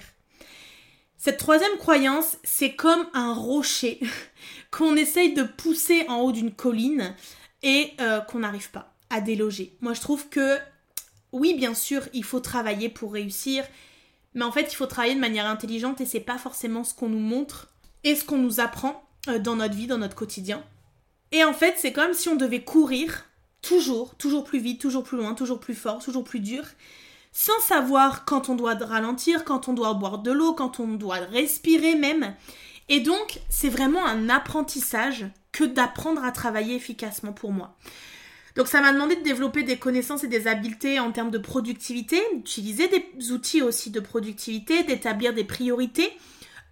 Cette 1.18 1.38
troisième 1.38 1.78
croyance, 1.78 2.38
c'est 2.44 2.76
comme 2.76 3.06
un 3.14 3.34
rocher 3.34 4.00
qu'on 4.72 4.96
essaye 4.96 5.34
de 5.34 5.44
pousser 5.44 6.06
en 6.08 6.20
haut 6.22 6.32
d'une 6.32 6.54
colline 6.54 7.16
et 7.64 7.92
euh, 8.00 8.22
qu'on 8.22 8.40
n'arrive 8.40 8.72
pas. 8.72 8.94
à 9.10 9.20
déloger. 9.20 9.76
Moi, 9.82 9.94
je 9.94 10.02
trouve 10.02 10.30
que 10.30 10.58
oui, 11.32 11.54
bien 11.56 11.74
sûr, 11.74 12.08
il 12.14 12.24
faut 12.24 12.40
travailler 12.40 12.90
pour 12.90 13.14
réussir, 13.14 13.66
mais 14.34 14.46
en 14.46 14.52
fait, 14.52 14.72
il 14.72 14.76
faut 14.76 14.86
travailler 14.86 15.16
de 15.16 15.20
manière 15.20 15.48
intelligente 15.48 16.00
et 16.02 16.06
c'est 16.06 16.20
pas 16.20 16.38
forcément 16.38 16.84
ce 16.84 16.94
qu'on 16.94 17.10
nous 17.10 17.20
montre 17.20 17.74
et 18.08 18.16
ce 18.16 18.24
qu'on 18.24 18.38
nous 18.38 18.60
apprend 18.60 19.04
euh, 19.28 19.40
dans 19.40 19.56
notre 19.56 19.76
vie, 19.76 19.88
dans 19.88 19.98
notre 19.98 20.16
quotidien. 20.16 20.64
Et 21.32 21.44
en 21.44 21.54
fait, 21.54 21.76
c'est 21.78 21.92
comme 21.92 22.14
si 22.14 22.30
on 22.30 22.36
devait 22.36 22.64
courir 22.64 23.26
toujours, 23.62 24.16
toujours 24.16 24.44
plus 24.44 24.60
vite, 24.60 24.80
toujours 24.80 25.04
plus 25.04 25.18
loin, 25.18 25.34
toujours 25.34 25.60
plus 25.60 25.76
fort, 25.76 26.04
toujours 26.04 26.24
plus 26.24 26.40
dur, 26.40 26.64
sans 27.34 27.60
savoir 27.60 28.24
quand 28.24 28.50
on 28.50 28.56
doit 28.56 28.76
ralentir, 28.76 29.44
quand 29.44 29.68
on 29.68 29.74
doit 29.74 29.94
boire 29.94 30.20
de 30.20 30.32
l'eau, 30.32 30.54
quand 30.54 30.80
on 30.80 30.88
doit 30.88 31.18
respirer 31.18 31.96
même. 31.96 32.34
Et 32.90 33.02
donc, 33.02 33.42
c'est 33.50 33.70
vraiment 33.70 34.06
un 34.06 34.30
apprentissage 34.30 35.26
que 35.52 35.66
d'apprendre 35.66 36.24
à 36.24 36.32
travailler 36.32 36.76
efficacement 36.76 37.34
pour 37.34 37.52
moi. 37.52 37.76
Donc 38.56 38.68
ça 38.68 38.82
m'a 38.82 38.92
demandé 38.92 39.16
de 39.16 39.22
développer 39.22 39.62
des 39.62 39.78
connaissances 39.78 40.24
et 40.24 40.28
des 40.28 40.48
habiletés 40.48 41.00
en 41.00 41.12
termes 41.12 41.30
de 41.30 41.38
productivité, 41.38 42.20
d'utiliser 42.34 42.88
des 42.88 43.32
outils 43.32 43.62
aussi 43.62 43.92
de 43.92 44.00
productivité, 44.00 44.84
d'établir 44.84 45.34
des 45.34 45.44
priorités, 45.44 46.12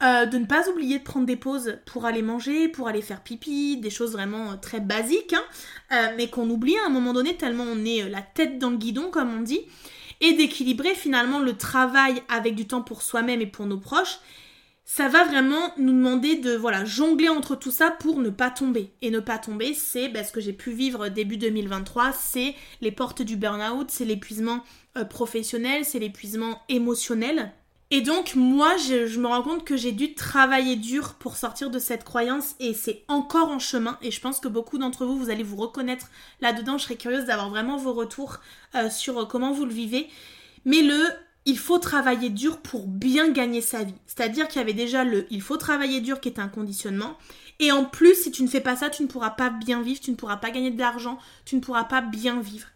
euh, 0.03 0.25
de 0.25 0.37
ne 0.37 0.45
pas 0.45 0.67
oublier 0.69 0.99
de 0.99 1.03
prendre 1.03 1.25
des 1.25 1.37
pauses 1.37 1.77
pour 1.85 2.05
aller 2.05 2.21
manger, 2.21 2.67
pour 2.67 2.89
aller 2.89 3.01
faire 3.01 3.23
pipi, 3.23 3.77
des 3.77 3.89
choses 3.89 4.11
vraiment 4.11 4.51
euh, 4.51 4.55
très 4.61 4.81
basiques, 4.81 5.33
hein, 5.33 5.43
euh, 5.93 6.13
mais 6.17 6.27
qu'on 6.27 6.49
oublie 6.49 6.75
à 6.77 6.87
un 6.87 6.89
moment 6.89 7.13
donné 7.13 7.37
tellement 7.37 7.63
on 7.63 7.85
est 7.85 8.09
la 8.09 8.21
tête 8.21 8.59
dans 8.59 8.71
le 8.71 8.77
guidon 8.77 9.09
comme 9.09 9.33
on 9.33 9.41
dit, 9.41 9.61
et 10.19 10.33
d'équilibrer 10.33 10.95
finalement 10.95 11.39
le 11.39 11.55
travail 11.55 12.21
avec 12.27 12.55
du 12.55 12.67
temps 12.67 12.81
pour 12.81 13.03
soi-même 13.03 13.39
et 13.39 13.47
pour 13.47 13.67
nos 13.67 13.79
proches, 13.79 14.19
ça 14.83 15.07
va 15.07 15.23
vraiment 15.23 15.73
nous 15.77 15.93
demander 15.93 16.35
de 16.35 16.55
voilà 16.55 16.83
jongler 16.83 17.29
entre 17.29 17.55
tout 17.55 17.71
ça 17.71 17.89
pour 17.89 18.19
ne 18.19 18.29
pas 18.29 18.51
tomber. 18.51 18.91
Et 19.01 19.11
ne 19.11 19.19
pas 19.19 19.39
tomber, 19.39 19.73
c'est 19.73 20.09
ben, 20.09 20.25
ce 20.25 20.33
que 20.33 20.41
j'ai 20.41 20.53
pu 20.53 20.71
vivre 20.71 21.07
début 21.07 21.37
2023, 21.37 22.11
c'est 22.11 22.53
les 22.81 22.91
portes 22.91 23.21
du 23.21 23.37
burn-out, 23.37 23.89
c'est 23.89 24.05
l'épuisement 24.05 24.63
professionnel, 25.09 25.85
c'est 25.85 25.99
l'épuisement 25.99 26.61
émotionnel. 26.69 27.51
Et 27.91 28.01
donc 28.01 28.35
moi, 28.35 28.75
je, 28.77 29.19
me 29.19 29.27
rends 29.27 29.43
compte 29.43 29.63
que 29.63 29.77
j'ai 29.77 29.91
dû 29.91 30.15
travailler 30.15 30.75
dur 30.75 31.13
pour 31.15 31.37
sortir 31.37 31.69
de 31.69 31.77
cette 31.77 32.03
croyance 32.03 32.55
et 32.59 32.73
c'est 32.73 33.03
encore 33.07 33.49
en 33.49 33.59
chemin. 33.59 33.97
Et 34.01 34.09
je 34.09 34.19
pense 34.19 34.39
que 34.39 34.47
beaucoup 34.47 34.77
d'entre 34.77 35.05
vous, 35.05 35.17
vous 35.17 35.29
allez 35.29 35.43
vous 35.43 35.55
reconnaître 35.55 36.09
là-dedans. 36.41 36.77
Je 36.77 36.85
serais 36.85 36.95
curieuse 36.95 37.25
d'avoir 37.25 37.49
vraiment 37.49 37.77
vos 37.77 37.93
retours 37.93 38.39
euh, 38.73 38.89
sur 38.89 39.19
euh, 39.19 39.25
comment 39.25 39.51
vous 39.51 39.65
le 39.65 39.73
vivez. 39.73 40.07
Mais 40.65 40.81
le 40.81 40.99
il 41.47 41.59
faut 41.59 41.77
travailler 41.77 42.31
dur 42.31 42.57
pour 42.57 42.87
bien 42.87 43.29
gagner 43.29 43.61
sa 43.61 43.83
vie. 43.83 43.93
C'est-à-dire 44.07 44.47
qu'il 44.47 44.59
y 44.59 44.63
avait 44.63 44.73
déjà 44.73 45.03
le 45.03 45.27
il 45.29 45.43
faut 45.43 45.57
travailler 45.57 46.01
dur 46.01 46.19
qui 46.19 46.29
est 46.29 46.39
un 46.39 46.47
conditionnement. 46.47 47.17
Et 47.59 47.71
en 47.71 47.85
plus, 47.85 48.15
si 48.15 48.31
tu 48.31 48.41
ne 48.41 48.47
fais 48.47 48.61
pas 48.61 48.75
ça, 48.75 48.89
tu 48.89 49.03
ne 49.03 49.07
pourras 49.07 49.29
pas 49.29 49.51
bien 49.51 49.81
vivre, 49.81 50.01
tu 50.01 50.09
ne 50.09 50.15
pourras 50.15 50.37
pas 50.37 50.49
gagner 50.49 50.71
de 50.71 50.79
l'argent, 50.79 51.19
tu 51.45 51.55
ne 51.55 51.61
pourras 51.61 51.85
pas 51.85 52.01
bien 52.01 52.41
vivre. 52.41 52.67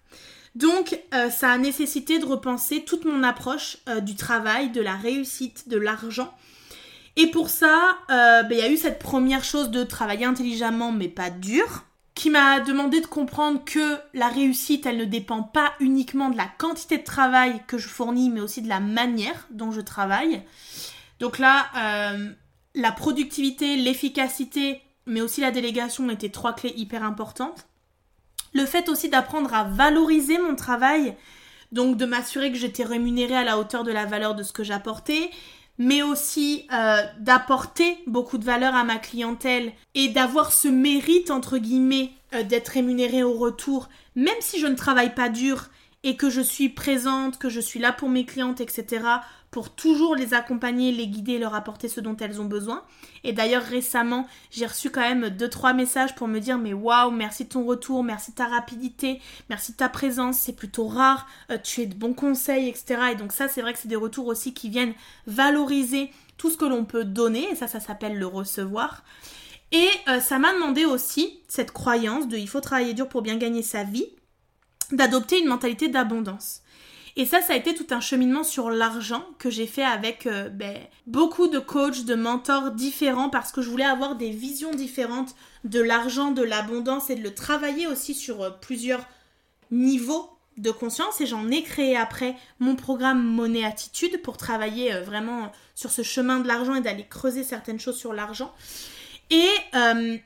Donc, 0.55 0.99
euh, 1.13 1.29
ça 1.29 1.51
a 1.51 1.57
nécessité 1.57 2.19
de 2.19 2.25
repenser 2.25 2.83
toute 2.83 3.05
mon 3.05 3.23
approche 3.23 3.77
euh, 3.87 3.99
du 3.99 4.15
travail, 4.15 4.71
de 4.71 4.81
la 4.81 4.95
réussite, 4.95 5.69
de 5.69 5.77
l'argent. 5.77 6.33
Et 7.15 7.27
pour 7.27 7.49
ça, 7.49 7.97
euh, 8.09 8.43
ben, 8.43 8.51
il 8.51 8.59
y 8.59 8.61
a 8.61 8.71
eu 8.71 8.77
cette 8.77 8.99
première 8.99 9.43
chose 9.43 9.71
de 9.71 9.83
travailler 9.83 10.25
intelligemment 10.25 10.91
mais 10.91 11.09
pas 11.09 11.29
dur 11.29 11.85
qui 12.15 12.29
m'a 12.29 12.59
demandé 12.59 12.99
de 12.99 13.05
comprendre 13.05 13.63
que 13.63 13.97
la 14.13 14.27
réussite, 14.27 14.85
elle 14.85 14.97
ne 14.97 15.05
dépend 15.05 15.41
pas 15.41 15.71
uniquement 15.79 16.29
de 16.29 16.35
la 16.35 16.49
quantité 16.57 16.97
de 16.97 17.03
travail 17.03 17.61
que 17.65 17.77
je 17.77 17.87
fournis, 17.87 18.29
mais 18.29 18.41
aussi 18.41 18.61
de 18.61 18.67
la 18.67 18.81
manière 18.81 19.47
dont 19.51 19.71
je 19.71 19.79
travaille. 19.79 20.41
Donc 21.21 21.39
là, 21.39 21.67
la 22.75 22.91
productivité, 22.91 23.77
l'efficacité, 23.77 24.81
mais 25.05 25.21
aussi 25.21 25.39
la 25.39 25.51
délégation 25.51 26.09
étaient 26.09 26.27
trois 26.27 26.51
clés 26.51 26.73
hyper 26.75 27.05
importantes. 27.05 27.68
Le 28.53 28.65
fait 28.65 28.89
aussi 28.89 29.09
d'apprendre 29.09 29.53
à 29.53 29.63
valoriser 29.63 30.37
mon 30.37 30.55
travail, 30.55 31.15
donc 31.71 31.97
de 31.97 32.05
m'assurer 32.05 32.51
que 32.51 32.57
j'étais 32.57 32.83
rémunérée 32.83 33.35
à 33.35 33.43
la 33.43 33.59
hauteur 33.59 33.83
de 33.83 33.91
la 33.91 34.05
valeur 34.05 34.35
de 34.35 34.43
ce 34.43 34.53
que 34.53 34.63
j'apportais, 34.63 35.29
mais 35.77 36.01
aussi 36.01 36.67
euh, 36.73 37.01
d'apporter 37.19 37.97
beaucoup 38.05 38.37
de 38.37 38.43
valeur 38.43 38.75
à 38.75 38.83
ma 38.83 38.97
clientèle 38.97 39.71
et 39.95 40.09
d'avoir 40.09 40.51
ce 40.51 40.67
mérite, 40.67 41.31
entre 41.31 41.57
guillemets, 41.57 42.11
euh, 42.33 42.43
d'être 42.43 42.69
rémunéré 42.69 43.23
au 43.23 43.33
retour, 43.33 43.87
même 44.15 44.35
si 44.41 44.59
je 44.59 44.67
ne 44.67 44.75
travaille 44.75 45.15
pas 45.15 45.29
dur 45.29 45.69
et 46.03 46.15
que 46.15 46.29
je 46.29 46.41
suis 46.41 46.69
présente, 46.69 47.37
que 47.37 47.49
je 47.49 47.59
suis 47.59 47.79
là 47.79 47.91
pour 47.93 48.09
mes 48.09 48.25
clientes, 48.25 48.61
etc., 48.61 49.03
pour 49.51 49.73
toujours 49.73 50.15
les 50.15 50.33
accompagner, 50.33 50.91
les 50.91 51.07
guider, 51.07 51.39
leur 51.39 51.55
apporter 51.55 51.87
ce 51.87 51.99
dont 51.99 52.15
elles 52.17 52.39
ont 52.39 52.45
besoin. 52.45 52.83
Et 53.23 53.33
d'ailleurs 53.33 53.63
récemment, 53.63 54.27
j'ai 54.51 54.65
reçu 54.65 54.89
quand 54.89 55.01
même 55.01 55.29
deux 55.29 55.49
trois 55.49 55.73
messages 55.73 56.15
pour 56.15 56.27
me 56.27 56.39
dire 56.39 56.57
mais 56.57 56.73
waouh, 56.73 57.11
merci 57.11 57.45
de 57.45 57.49
ton 57.49 57.63
retour, 57.63 58.03
merci 58.03 58.31
de 58.31 58.35
ta 58.35 58.47
rapidité, 58.47 59.19
merci 59.49 59.71
de 59.71 59.77
ta 59.77 59.89
présence, 59.89 60.37
c'est 60.37 60.53
plutôt 60.53 60.87
rare, 60.87 61.27
euh, 61.51 61.57
tu 61.63 61.81
es 61.81 61.85
de 61.85 61.95
bons 61.95 62.13
conseils, 62.13 62.69
etc. 62.69 63.01
Et 63.13 63.15
donc 63.15 63.31
ça, 63.31 63.47
c'est 63.47 63.61
vrai 63.61 63.73
que 63.73 63.79
c'est 63.79 63.87
des 63.87 63.95
retours 63.95 64.27
aussi 64.27 64.53
qui 64.53 64.69
viennent 64.69 64.93
valoriser 65.25 66.11
tout 66.37 66.49
ce 66.49 66.57
que 66.57 66.65
l'on 66.65 66.85
peut 66.85 67.03
donner, 67.03 67.49
et 67.51 67.55
ça, 67.55 67.67
ça 67.67 67.79
s'appelle 67.79 68.17
le 68.17 68.25
recevoir. 68.25 69.03
Et 69.71 69.87
euh, 70.07 70.19
ça 70.19 70.39
m'a 70.39 70.53
demandé 70.53 70.85
aussi 70.85 71.39
cette 71.47 71.71
croyance 71.71 72.27
de 72.27 72.37
il 72.37 72.47
faut 72.47 72.61
travailler 72.61 72.93
dur 72.93 73.07
pour 73.07 73.21
bien 73.21 73.37
gagner 73.37 73.61
sa 73.61 73.83
vie, 73.83 74.07
d'adopter 74.91 75.39
une 75.39 75.47
mentalité 75.47 75.89
d'abondance. 75.89 76.61
Et 77.15 77.25
ça, 77.25 77.41
ça 77.41 77.53
a 77.53 77.55
été 77.55 77.73
tout 77.73 77.87
un 77.91 78.01
cheminement 78.01 78.43
sur 78.43 78.69
l'argent 78.69 79.25
que 79.37 79.49
j'ai 79.49 79.67
fait 79.67 79.83
avec 79.83 80.25
euh, 80.25 80.49
ben, 80.49 80.77
beaucoup 81.07 81.47
de 81.47 81.59
coachs, 81.59 82.05
de 82.05 82.15
mentors 82.15 82.71
différents 82.71 83.29
parce 83.29 83.51
que 83.51 83.61
je 83.61 83.69
voulais 83.69 83.85
avoir 83.85 84.15
des 84.15 84.29
visions 84.29 84.71
différentes 84.71 85.35
de 85.63 85.81
l'argent, 85.81 86.31
de 86.31 86.43
l'abondance 86.43 87.09
et 87.09 87.15
de 87.15 87.23
le 87.23 87.33
travailler 87.33 87.87
aussi 87.87 88.13
sur 88.13 88.41
euh, 88.41 88.49
plusieurs 88.61 89.05
niveaux 89.71 90.29
de 90.57 90.71
conscience 90.71 91.21
et 91.21 91.25
j'en 91.25 91.49
ai 91.49 91.63
créé 91.63 91.95
après 91.95 92.35
mon 92.59 92.75
programme 92.75 93.23
Monnaie 93.23 93.63
Attitude 93.63 94.21
pour 94.21 94.37
travailler 94.37 94.93
euh, 94.93 95.01
vraiment 95.01 95.51
sur 95.75 95.91
ce 95.91 96.03
chemin 96.03 96.39
de 96.39 96.47
l'argent 96.47 96.75
et 96.75 96.81
d'aller 96.81 97.05
creuser 97.07 97.43
certaines 97.43 97.79
choses 97.79 97.97
sur 97.97 98.13
l'argent. 98.13 98.53
Et 99.31 99.47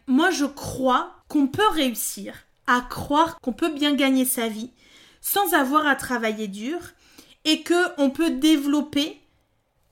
moi 0.07 0.31
je 0.31 0.45
crois 0.45 1.11
qu'on 1.27 1.47
peut 1.47 1.67
réussir 1.73 2.35
à 2.67 2.79
croire 2.79 3.37
qu'on 3.41 3.51
peut 3.51 3.73
bien 3.73 3.93
gagner 3.95 4.23
sa 4.23 4.47
vie 4.47 4.71
sans 5.23 5.53
avoir 5.53 5.87
à 5.87 5.95
travailler 5.95 6.47
dur 6.47 6.79
et 7.45 7.63
que 7.63 7.99
on 7.99 8.11
peut 8.11 8.29
développer 8.29 9.19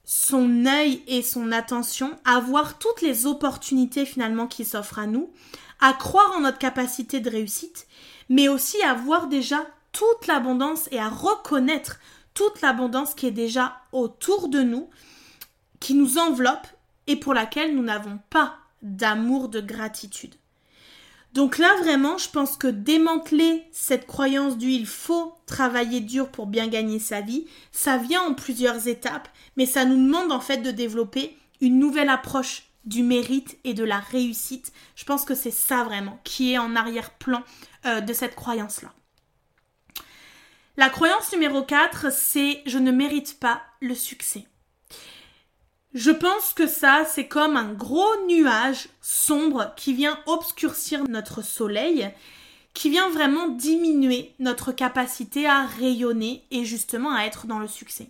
son 0.03 0.65
œil 0.65 1.01
et 1.07 1.23
son 1.23 1.53
attention 1.53 2.19
à 2.25 2.41
voir 2.41 2.77
toutes 2.77 3.01
les 3.01 3.25
opportunités 3.25 4.05
finalement 4.05 4.45
qui 4.45 4.65
s'offrent 4.65 4.99
à 4.99 5.07
nous, 5.07 5.31
à 5.79 5.93
croire 5.93 6.33
en 6.35 6.41
notre 6.41 6.57
capacité 6.59 7.21
de 7.21 7.29
réussite, 7.29 7.87
mais 8.27 8.49
aussi 8.49 8.81
à 8.83 8.93
voir 8.93 9.27
déjà 9.27 9.65
toute 9.93 10.27
l'abondance 10.27 10.89
et 10.91 10.99
à 10.99 11.07
reconnaître 11.07 11.99
toute 12.33 12.61
l'abondance 12.61 13.15
qui 13.15 13.25
est 13.25 13.31
déjà 13.31 13.77
autour 13.93 14.49
de 14.49 14.61
nous, 14.61 14.89
qui 15.79 15.93
nous 15.93 16.17
enveloppe 16.17 16.67
et 17.07 17.15
pour 17.15 17.33
laquelle 17.33 17.73
nous 17.73 17.83
n'avons 17.83 18.19
pas 18.29 18.57
d'amour, 18.81 19.47
de 19.47 19.61
gratitude. 19.61 20.35
Donc 21.33 21.57
là, 21.57 21.73
vraiment, 21.79 22.17
je 22.17 22.29
pense 22.29 22.57
que 22.57 22.67
démanteler 22.67 23.63
cette 23.71 24.05
croyance 24.05 24.57
du 24.57 24.69
il 24.69 24.85
faut 24.85 25.33
travailler 25.45 26.01
dur 26.01 26.29
pour 26.29 26.45
bien 26.45 26.67
gagner 26.67 26.99
sa 26.99 27.21
vie, 27.21 27.47
ça 27.71 27.97
vient 27.97 28.21
en 28.21 28.33
plusieurs 28.33 28.87
étapes, 28.87 29.29
mais 29.55 29.65
ça 29.65 29.85
nous 29.85 29.95
demande 29.95 30.31
en 30.31 30.41
fait 30.41 30.57
de 30.57 30.71
développer 30.71 31.37
une 31.61 31.79
nouvelle 31.79 32.09
approche 32.09 32.63
du 32.83 33.03
mérite 33.03 33.57
et 33.63 33.73
de 33.73 33.83
la 33.83 33.99
réussite. 33.99 34.73
Je 34.95 35.05
pense 35.05 35.23
que 35.23 35.35
c'est 35.35 35.51
ça 35.51 35.83
vraiment 35.83 36.19
qui 36.23 36.53
est 36.53 36.57
en 36.57 36.75
arrière-plan 36.75 37.43
euh, 37.85 38.01
de 38.01 38.13
cette 38.13 38.35
croyance-là. 38.35 38.91
La 40.77 40.89
croyance 40.89 41.31
numéro 41.31 41.63
4, 41.63 42.11
c'est 42.11 42.61
je 42.65 42.77
ne 42.77 42.91
mérite 42.91 43.39
pas 43.39 43.61
le 43.81 43.93
succès. 43.93 44.47
Je 45.93 46.11
pense 46.11 46.53
que 46.53 46.67
ça, 46.67 47.05
c'est 47.05 47.27
comme 47.27 47.57
un 47.57 47.73
gros 47.73 48.25
nuage 48.27 48.87
sombre 49.01 49.73
qui 49.75 49.93
vient 49.93 50.17
obscurcir 50.25 51.03
notre 51.09 51.41
soleil, 51.41 52.09
qui 52.73 52.89
vient 52.89 53.09
vraiment 53.09 53.49
diminuer 53.49 54.33
notre 54.39 54.71
capacité 54.71 55.45
à 55.47 55.65
rayonner 55.65 56.45
et 56.49 56.63
justement 56.63 57.13
à 57.13 57.23
être 57.25 57.45
dans 57.45 57.59
le 57.59 57.67
succès. 57.67 58.09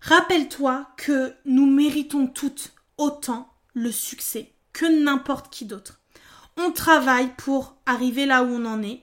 Rappelle-toi 0.00 0.86
que 0.96 1.34
nous 1.44 1.66
méritons 1.66 2.28
toutes 2.28 2.72
autant 2.98 3.52
le 3.74 3.90
succès 3.90 4.52
que 4.72 4.86
n'importe 4.86 5.52
qui 5.52 5.64
d'autre. 5.64 5.98
On 6.56 6.70
travaille 6.70 7.32
pour 7.36 7.74
arriver 7.84 8.26
là 8.26 8.44
où 8.44 8.46
on 8.46 8.64
en 8.64 8.82
est, 8.82 9.02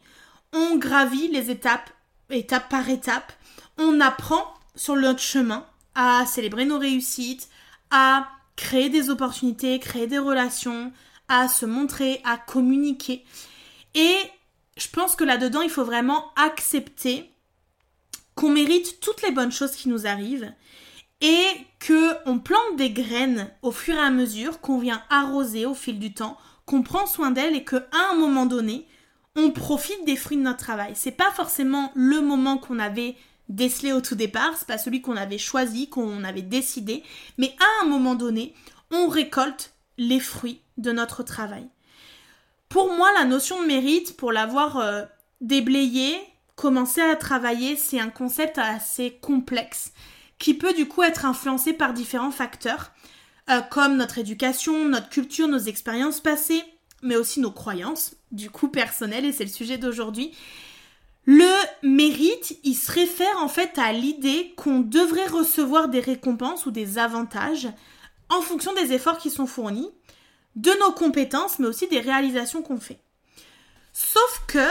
on 0.53 0.77
gravit 0.77 1.27
les 1.27 1.51
étapes, 1.51 1.89
étape 2.29 2.69
par 2.69 2.89
étape, 2.89 3.33
on 3.77 3.99
apprend 3.99 4.53
sur 4.75 4.95
notre 4.95 5.19
chemin 5.19 5.65
à 5.95 6.25
célébrer 6.25 6.65
nos 6.65 6.79
réussites, 6.79 7.49
à 7.93 8.27
créer 8.55 8.89
des 8.89 9.11
opportunités, 9.11 9.79
créer 9.79 10.07
des 10.07 10.17
relations, 10.17 10.91
à 11.29 11.47
se 11.47 11.65
montrer, 11.65 12.21
à 12.25 12.37
communiquer. 12.37 13.23
Et 13.93 14.17
je 14.75 14.87
pense 14.89 15.15
que 15.15 15.23
là-dedans, 15.23 15.61
il 15.61 15.69
faut 15.69 15.85
vraiment 15.85 16.33
accepter 16.35 17.29
qu'on 18.35 18.49
mérite 18.49 18.99
toutes 18.99 19.21
les 19.21 19.31
bonnes 19.31 19.51
choses 19.51 19.75
qui 19.75 19.89
nous 19.89 20.07
arrivent 20.07 20.51
et 21.21 21.45
que 21.79 22.15
on 22.25 22.39
plante 22.39 22.75
des 22.77 22.89
graines 22.89 23.49
au 23.61 23.71
fur 23.71 23.93
et 23.93 23.99
à 23.99 24.09
mesure, 24.09 24.59
qu'on 24.59 24.79
vient 24.79 25.03
arroser 25.11 25.67
au 25.67 25.75
fil 25.75 25.99
du 25.99 26.13
temps, 26.13 26.37
qu'on 26.65 26.81
prend 26.81 27.05
soin 27.05 27.29
d'elles 27.29 27.55
et 27.55 27.63
qu'à 27.63 27.85
un 28.11 28.15
moment 28.15 28.47
donné, 28.47 28.87
on 29.35 29.51
profite 29.51 30.03
des 30.05 30.15
fruits 30.15 30.37
de 30.37 30.41
notre 30.41 30.57
travail. 30.57 30.93
C'est 30.95 31.11
pas 31.11 31.31
forcément 31.31 31.91
le 31.93 32.21
moment 32.21 32.57
qu'on 32.57 32.79
avait 32.79 33.15
décelé 33.49 33.91
au 33.91 34.01
tout 34.01 34.15
départ, 34.15 34.55
c'est 34.57 34.67
pas 34.67 34.77
celui 34.77 35.01
qu'on 35.01 35.17
avait 35.17 35.37
choisi, 35.37 35.89
qu'on 35.89 36.23
avait 36.23 36.41
décidé, 36.41 37.03
mais 37.37 37.55
à 37.59 37.83
un 37.83 37.87
moment 37.87 38.15
donné, 38.15 38.53
on 38.91 39.07
récolte 39.07 39.73
les 39.97 40.19
fruits 40.19 40.61
de 40.77 40.91
notre 40.91 41.23
travail. 41.23 41.67
Pour 42.69 42.91
moi, 42.93 43.11
la 43.13 43.25
notion 43.25 43.61
de 43.61 43.67
mérite, 43.67 44.17
pour 44.17 44.31
l'avoir 44.31 44.77
euh, 44.77 45.03
déblayé, 45.41 46.15
commencer 46.55 47.01
à 47.01 47.15
travailler, 47.15 47.75
c'est 47.75 47.99
un 47.99 48.09
concept 48.09 48.57
assez 48.57 49.11
complexe 49.21 49.91
qui 50.39 50.53
peut 50.53 50.73
du 50.73 50.87
coup 50.87 51.03
être 51.03 51.25
influencé 51.25 51.73
par 51.73 51.93
différents 51.93 52.31
facteurs, 52.31 52.91
euh, 53.49 53.61
comme 53.61 53.97
notre 53.97 54.17
éducation, 54.17 54.89
notre 54.89 55.09
culture, 55.09 55.47
nos 55.47 55.59
expériences 55.59 56.19
passées, 56.19 56.63
mais 57.01 57.15
aussi 57.15 57.39
nos 57.39 57.51
croyances, 57.51 58.15
du 58.31 58.49
coup 58.49 58.69
personnelles, 58.69 59.25
et 59.25 59.31
c'est 59.31 59.43
le 59.43 59.49
sujet 59.49 59.77
d'aujourd'hui. 59.77 60.31
Le 61.25 61.51
mérite, 61.83 62.59
il 62.63 62.75
se 62.75 62.91
réfère 62.91 63.37
en 63.37 63.47
fait 63.47 63.77
à 63.77 63.93
l'idée 63.93 64.53
qu'on 64.57 64.79
devrait 64.79 65.27
recevoir 65.27 65.87
des 65.87 66.01
récompenses 66.01 66.65
ou 66.65 66.71
des 66.71 66.97
avantages 66.97 67.69
en 68.29 68.41
fonction 68.41 68.73
des 68.73 68.93
efforts 68.93 69.17
qui 69.17 69.29
sont 69.29 69.47
fournis, 69.47 69.89
de 70.55 70.71
nos 70.81 70.91
compétences, 70.91 71.59
mais 71.59 71.67
aussi 71.67 71.87
des 71.87 71.99
réalisations 71.99 72.61
qu'on 72.61 72.79
fait. 72.79 72.99
Sauf 73.93 74.43
que 74.47 74.67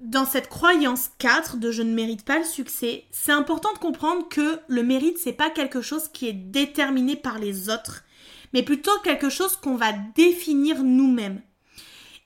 dans 0.00 0.26
cette 0.26 0.48
croyance 0.48 1.10
4 1.18 1.56
de 1.56 1.70
je 1.70 1.82
ne 1.82 1.94
mérite 1.94 2.24
pas 2.24 2.38
le 2.38 2.44
succès, 2.44 3.04
c'est 3.10 3.32
important 3.32 3.72
de 3.72 3.78
comprendre 3.78 4.28
que 4.28 4.60
le 4.68 4.82
mérite 4.82 5.18
c'est 5.18 5.32
pas 5.32 5.50
quelque 5.50 5.80
chose 5.80 6.08
qui 6.08 6.28
est 6.28 6.34
déterminé 6.34 7.16
par 7.16 7.38
les 7.38 7.70
autres, 7.70 8.04
mais 8.52 8.62
plutôt 8.62 8.98
quelque 9.02 9.30
chose 9.30 9.56
qu'on 9.56 9.76
va 9.76 9.92
définir 10.14 10.82
nous-mêmes. 10.82 11.40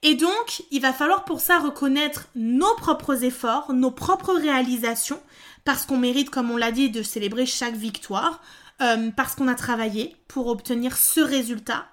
Et 0.03 0.15
donc, 0.15 0.63
il 0.71 0.81
va 0.81 0.93
falloir 0.93 1.25
pour 1.25 1.41
ça 1.41 1.59
reconnaître 1.59 2.27
nos 2.35 2.73
propres 2.75 3.23
efforts, 3.23 3.71
nos 3.73 3.91
propres 3.91 4.33
réalisations, 4.33 5.21
parce 5.63 5.85
qu'on 5.85 5.97
mérite, 5.97 6.31
comme 6.31 6.49
on 6.49 6.57
l'a 6.57 6.71
dit, 6.71 6.89
de 6.89 7.03
célébrer 7.03 7.45
chaque 7.45 7.75
victoire, 7.75 8.41
euh, 8.81 9.11
parce 9.15 9.35
qu'on 9.35 9.47
a 9.47 9.53
travaillé 9.53 10.15
pour 10.27 10.47
obtenir 10.47 10.97
ce 10.97 11.21
résultat, 11.21 11.85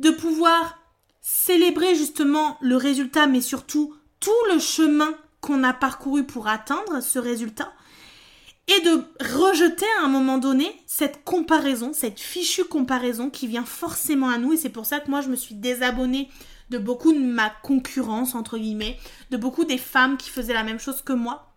de 0.00 0.10
pouvoir 0.10 0.78
célébrer 1.20 1.94
justement 1.94 2.56
le 2.62 2.76
résultat, 2.76 3.26
mais 3.26 3.42
surtout 3.42 3.94
tout 4.20 4.30
le 4.52 4.58
chemin 4.58 5.14
qu'on 5.42 5.64
a 5.64 5.74
parcouru 5.74 6.24
pour 6.24 6.48
atteindre 6.48 7.02
ce 7.02 7.18
résultat, 7.18 7.72
et 8.68 8.80
de 8.80 9.04
rejeter 9.20 9.84
à 10.00 10.04
un 10.04 10.08
moment 10.08 10.38
donné 10.38 10.74
cette 10.86 11.24
comparaison, 11.24 11.92
cette 11.92 12.18
fichue 12.18 12.64
comparaison 12.64 13.28
qui 13.28 13.46
vient 13.46 13.66
forcément 13.66 14.30
à 14.30 14.38
nous, 14.38 14.54
et 14.54 14.56
c'est 14.56 14.70
pour 14.70 14.86
ça 14.86 15.00
que 15.00 15.10
moi 15.10 15.20
je 15.20 15.28
me 15.28 15.36
suis 15.36 15.54
désabonnée 15.54 16.30
de 16.70 16.78
beaucoup 16.78 17.12
de 17.12 17.18
ma 17.18 17.50
concurrence, 17.62 18.34
entre 18.34 18.58
guillemets, 18.58 18.98
de 19.30 19.36
beaucoup 19.36 19.64
des 19.64 19.78
femmes 19.78 20.16
qui 20.16 20.30
faisaient 20.30 20.54
la 20.54 20.64
même 20.64 20.80
chose 20.80 21.02
que 21.02 21.12
moi, 21.12 21.54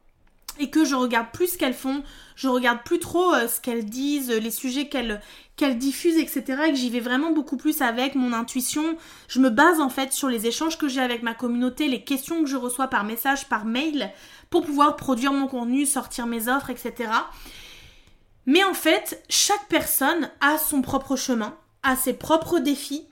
et 0.59 0.69
que 0.69 0.85
je 0.85 0.95
regarde 0.95 1.27
plus 1.31 1.53
ce 1.53 1.57
qu'elles 1.57 1.73
font, 1.73 2.03
je 2.35 2.47
regarde 2.47 2.79
plus 2.83 2.99
trop 2.99 3.33
euh, 3.33 3.47
ce 3.47 3.61
qu'elles 3.61 3.85
disent, 3.85 4.31
les 4.31 4.51
sujets 4.51 4.87
qu'elles 4.87 5.21
qu'elles 5.55 5.77
diffusent, 5.79 6.17
etc. 6.17 6.43
Et 6.67 6.69
que 6.69 6.77
j'y 6.77 6.91
vais 6.91 6.99
vraiment 6.99 7.31
beaucoup 7.31 7.57
plus 7.57 7.81
avec 7.81 8.13
mon 8.13 8.31
intuition. 8.31 8.95
Je 9.27 9.39
me 9.39 9.49
base 9.49 9.79
en 9.79 9.89
fait 9.89 10.13
sur 10.13 10.29
les 10.29 10.45
échanges 10.45 10.77
que 10.77 10.87
j'ai 10.87 11.01
avec 11.01 11.23
ma 11.23 11.33
communauté, 11.33 11.87
les 11.87 12.03
questions 12.03 12.43
que 12.43 12.49
je 12.49 12.55
reçois 12.55 12.87
par 12.87 13.03
message, 13.03 13.49
par 13.49 13.65
mail, 13.65 14.11
pour 14.51 14.63
pouvoir 14.63 14.95
produire 14.95 15.33
mon 15.33 15.47
contenu, 15.47 15.85
sortir 15.87 16.27
mes 16.27 16.47
offres, 16.47 16.69
etc. 16.69 17.09
Mais 18.45 18.63
en 18.63 18.75
fait, 18.75 19.23
chaque 19.29 19.67
personne 19.67 20.29
a 20.41 20.59
son 20.59 20.83
propre 20.83 21.15
chemin, 21.15 21.57
a 21.81 21.95
ses 21.95 22.13
propres 22.13 22.59
défis, 22.59 23.07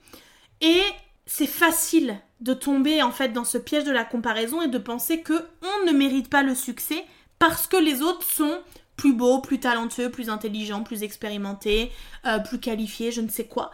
et 0.62 0.84
c'est 1.25 1.48
facile 1.48 2.20
de 2.41 2.53
tomber 2.53 3.01
en 3.01 3.12
fait 3.12 3.29
dans 3.29 3.46
ce 3.46 3.58
piège 3.58 3.86
de 3.86 3.91
la 3.91 4.05
comparaison 4.05 4.62
et 4.62 4.67
de 4.67 4.77
penser 4.77 5.22
que 5.22 5.48
on 5.62 5.86
ne 5.86 5.91
mérite 5.91 6.29
pas 6.29 6.44
le 6.44 6.55
succès 6.55 7.03
parce 7.39 7.67
que 7.67 7.77
les 7.77 8.01
autres 8.01 8.25
sont 8.25 8.60
plus 8.96 9.13
beaux, 9.13 9.39
plus 9.39 9.60
talentueux, 9.60 10.10
plus 10.10 10.29
intelligents, 10.29 10.84
plus 10.84 11.03
expérimentés, 11.03 11.91
euh, 12.25 12.39
plus 12.39 12.60
qualifiés, 12.60 13.12
je 13.12 13.21
ne 13.21 13.30
sais 13.30 13.45
quoi. 13.45 13.71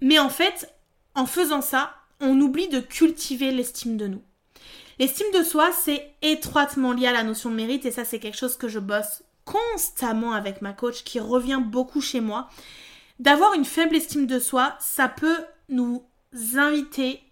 Mais 0.00 0.18
en 0.18 0.28
fait, 0.28 0.72
en 1.14 1.26
faisant 1.26 1.62
ça, 1.62 1.94
on 2.20 2.38
oublie 2.40 2.68
de 2.68 2.80
cultiver 2.80 3.52
l'estime 3.52 3.96
de 3.96 4.06
nous. 4.06 4.22
L'estime 4.98 5.30
de 5.32 5.42
soi, 5.42 5.70
c'est 5.72 6.14
étroitement 6.20 6.92
lié 6.92 7.06
à 7.06 7.12
la 7.12 7.22
notion 7.22 7.50
de 7.50 7.54
mérite 7.54 7.86
et 7.86 7.90
ça, 7.90 8.04
c'est 8.04 8.18
quelque 8.18 8.36
chose 8.36 8.56
que 8.56 8.68
je 8.68 8.78
bosse 8.78 9.22
constamment 9.46 10.32
avec 10.32 10.60
ma 10.60 10.74
coach 10.74 11.04
qui 11.04 11.20
revient 11.20 11.60
beaucoup 11.64 12.02
chez 12.02 12.20
moi. 12.20 12.50
D'avoir 13.18 13.54
une 13.54 13.64
faible 13.64 13.96
estime 13.96 14.26
de 14.26 14.38
soi, 14.38 14.76
ça 14.78 15.08
peut 15.08 15.38
nous 15.70 16.04
inviter 16.54 17.22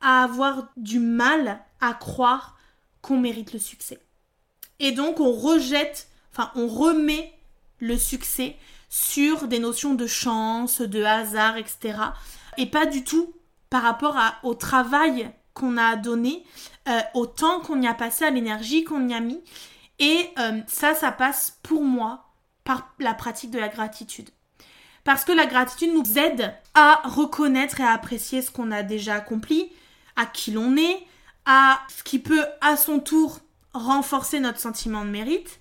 à 0.00 0.24
avoir 0.24 0.68
du 0.76 0.98
mal 0.98 1.60
à 1.80 1.94
croire 1.94 2.56
qu'on 3.02 3.18
mérite 3.18 3.52
le 3.52 3.58
succès. 3.58 4.00
Et 4.78 4.92
donc 4.92 5.20
on 5.20 5.32
rejette, 5.32 6.08
enfin 6.32 6.50
on 6.54 6.66
remet 6.66 7.32
le 7.80 7.96
succès 7.96 8.56
sur 8.88 9.48
des 9.48 9.58
notions 9.58 9.94
de 9.94 10.06
chance, 10.06 10.80
de 10.80 11.02
hasard, 11.02 11.56
etc. 11.56 11.98
Et 12.56 12.66
pas 12.66 12.86
du 12.86 13.04
tout 13.04 13.34
par 13.70 13.82
rapport 13.82 14.16
au 14.42 14.54
travail 14.54 15.30
qu'on 15.54 15.76
a 15.76 15.96
donné, 15.96 16.44
euh, 16.88 17.00
au 17.14 17.26
temps 17.26 17.60
qu'on 17.60 17.82
y 17.82 17.86
a 17.86 17.94
passé, 17.94 18.24
à 18.24 18.30
l'énergie 18.30 18.84
qu'on 18.84 19.08
y 19.08 19.14
a 19.14 19.20
mis. 19.20 19.42
Et 19.98 20.30
euh, 20.38 20.60
ça, 20.66 20.94
ça 20.94 21.12
passe 21.12 21.58
pour 21.62 21.82
moi 21.82 22.24
par 22.64 22.94
la 22.98 23.14
pratique 23.14 23.50
de 23.50 23.58
la 23.58 23.68
gratitude. 23.68 24.30
Parce 25.08 25.24
que 25.24 25.32
la 25.32 25.46
gratitude 25.46 25.94
nous 25.94 26.18
aide 26.18 26.52
à 26.74 27.00
reconnaître 27.02 27.80
et 27.80 27.82
à 27.82 27.92
apprécier 27.92 28.42
ce 28.42 28.50
qu'on 28.50 28.70
a 28.70 28.82
déjà 28.82 29.14
accompli, 29.14 29.72
à 30.16 30.26
qui 30.26 30.50
l'on 30.50 30.76
est, 30.76 30.98
à 31.46 31.80
ce 31.88 32.02
qui 32.02 32.18
peut 32.18 32.44
à 32.60 32.76
son 32.76 32.98
tour 32.98 33.38
renforcer 33.72 34.38
notre 34.38 34.58
sentiment 34.58 35.06
de 35.06 35.10
mérite. 35.10 35.60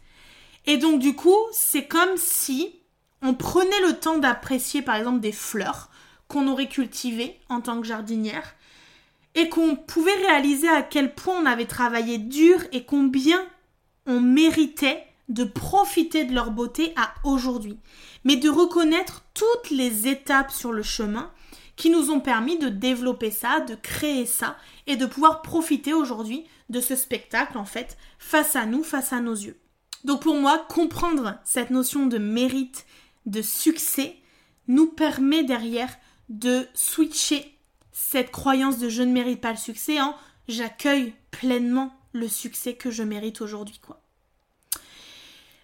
Et 0.66 0.76
donc 0.76 1.00
du 1.00 1.16
coup, 1.16 1.38
c'est 1.54 1.86
comme 1.86 2.18
si 2.18 2.76
on 3.22 3.34
prenait 3.34 3.80
le 3.88 3.98
temps 3.98 4.18
d'apprécier 4.18 4.82
par 4.82 4.98
exemple 4.98 5.22
des 5.22 5.32
fleurs 5.32 5.92
qu'on 6.28 6.50
aurait 6.50 6.68
cultivées 6.68 7.40
en 7.48 7.62
tant 7.62 7.80
que 7.80 7.88
jardinière 7.88 8.54
et 9.34 9.48
qu'on 9.48 9.78
pouvait 9.78 10.28
réaliser 10.28 10.68
à 10.68 10.82
quel 10.82 11.16
point 11.16 11.42
on 11.42 11.46
avait 11.46 11.68
travaillé 11.68 12.18
dur 12.18 12.60
et 12.74 12.84
combien 12.84 13.40
on 14.08 14.20
méritait 14.20 15.08
de 15.30 15.44
profiter 15.44 16.24
de 16.26 16.34
leur 16.34 16.52
beauté 16.52 16.94
à 16.96 17.14
aujourd'hui, 17.24 17.80
mais 18.24 18.38
de 18.38 18.50
reconnaître 18.50 19.24
toutes 19.34 19.70
les 19.72 20.08
étapes 20.08 20.52
sur 20.52 20.72
le 20.72 20.84
chemin 20.84 21.32
qui 21.76 21.90
nous 21.90 22.10
ont 22.12 22.20
permis 22.20 22.58
de 22.58 22.70
développer 22.70 23.30
ça, 23.30 23.60
de 23.62 23.76
créer 23.76 24.26
ça 24.26 24.58
et 24.88 24.96
de 24.96 25.06
pouvoir 25.06 25.42
profiter 25.42 25.94
aujourd'hui 25.94 26.46
de 26.70 26.82
ce 26.82 26.96
spectacle 26.96 27.58
en 27.58 27.66
fait 27.66 27.98
face 28.18 28.56
à 28.56 28.66
nous, 28.66 28.84
face 28.84 29.14
à 29.14 29.22
nos 29.22 29.36
yeux. 29.36 29.60
Donc 30.04 30.22
pour 30.22 30.36
moi, 30.36 30.66
comprendre 30.70 31.38
cette 31.44 31.70
notion 31.70 32.08
de 32.08 32.18
mérite, 32.18 32.86
de 33.26 33.42
succès, 33.42 34.16
nous 34.68 34.88
permet 34.88 35.44
derrière 35.44 35.96
de 36.30 36.68
switcher 36.74 37.58
cette 37.92 38.32
croyance 38.32 38.80
de 38.80 38.90
je 38.90 39.04
ne 39.04 39.12
mérite 39.12 39.42
pas 39.42 39.52
le 39.52 39.58
succès 39.58 40.00
en 40.02 40.16
j'accueille 40.48 41.14
pleinement 41.32 41.94
le 42.14 42.28
succès 42.28 42.76
que 42.76 42.92
je 42.92 43.04
mérite 43.04 43.42
aujourd'hui 43.42 43.80
quoi. 43.80 44.02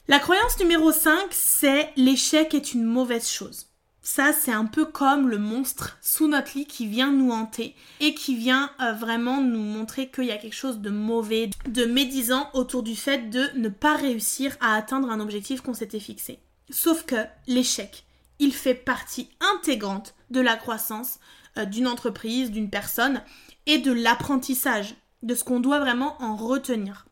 La 0.07 0.19
croyance 0.19 0.59
numéro 0.59 0.91
5, 0.91 1.27
c'est 1.31 1.91
l'échec 1.95 2.53
est 2.53 2.73
une 2.73 2.83
mauvaise 2.83 3.29
chose 3.29 3.67
ça, 4.05 4.33
c'est 4.33 4.51
un 4.51 4.65
peu 4.65 4.83
comme 4.83 5.29
le 5.29 5.37
monstre 5.37 5.97
sous 6.01 6.27
notre 6.27 6.57
lit 6.57 6.65
qui 6.65 6.87
vient 6.87 7.11
nous 7.11 7.31
hanter 7.31 7.73
et 8.01 8.13
qui 8.13 8.35
vient 8.35 8.69
euh, 8.81 8.91
vraiment 8.91 9.39
nous 9.39 9.61
montrer 9.61 10.09
qu'il 10.09 10.25
y 10.25 10.31
a 10.31 10.37
quelque 10.37 10.55
chose 10.55 10.79
de 10.79 10.89
mauvais, 10.89 11.49
de 11.69 11.85
médisant 11.85 12.49
autour 12.53 12.83
du 12.83 12.97
fait 12.97 13.29
de 13.29 13.49
ne 13.55 13.69
pas 13.69 13.95
réussir 13.95 14.57
à 14.59 14.75
atteindre 14.75 15.09
un 15.09 15.21
objectif 15.21 15.61
qu'on 15.61 15.73
s'était 15.73 16.01
fixé. 16.01 16.39
Sauf 16.69 17.05
que 17.05 17.15
l'échec, 17.47 18.05
il 18.39 18.53
fait 18.53 18.73
partie 18.73 19.29
intégrante 19.55 20.15
de 20.31 20.41
la 20.41 20.57
croissance 20.57 21.19
euh, 21.57 21.63
d'une 21.63 21.87
entreprise, 21.87 22.51
d'une 22.51 22.69
personne 22.69 23.21
et 23.67 23.77
de 23.77 23.93
l'apprentissage, 23.93 24.95
de 25.21 25.33
ce 25.33 25.45
qu'on 25.45 25.61
doit 25.61 25.79
vraiment 25.79 26.21
en 26.21 26.35
retenir. 26.35 27.05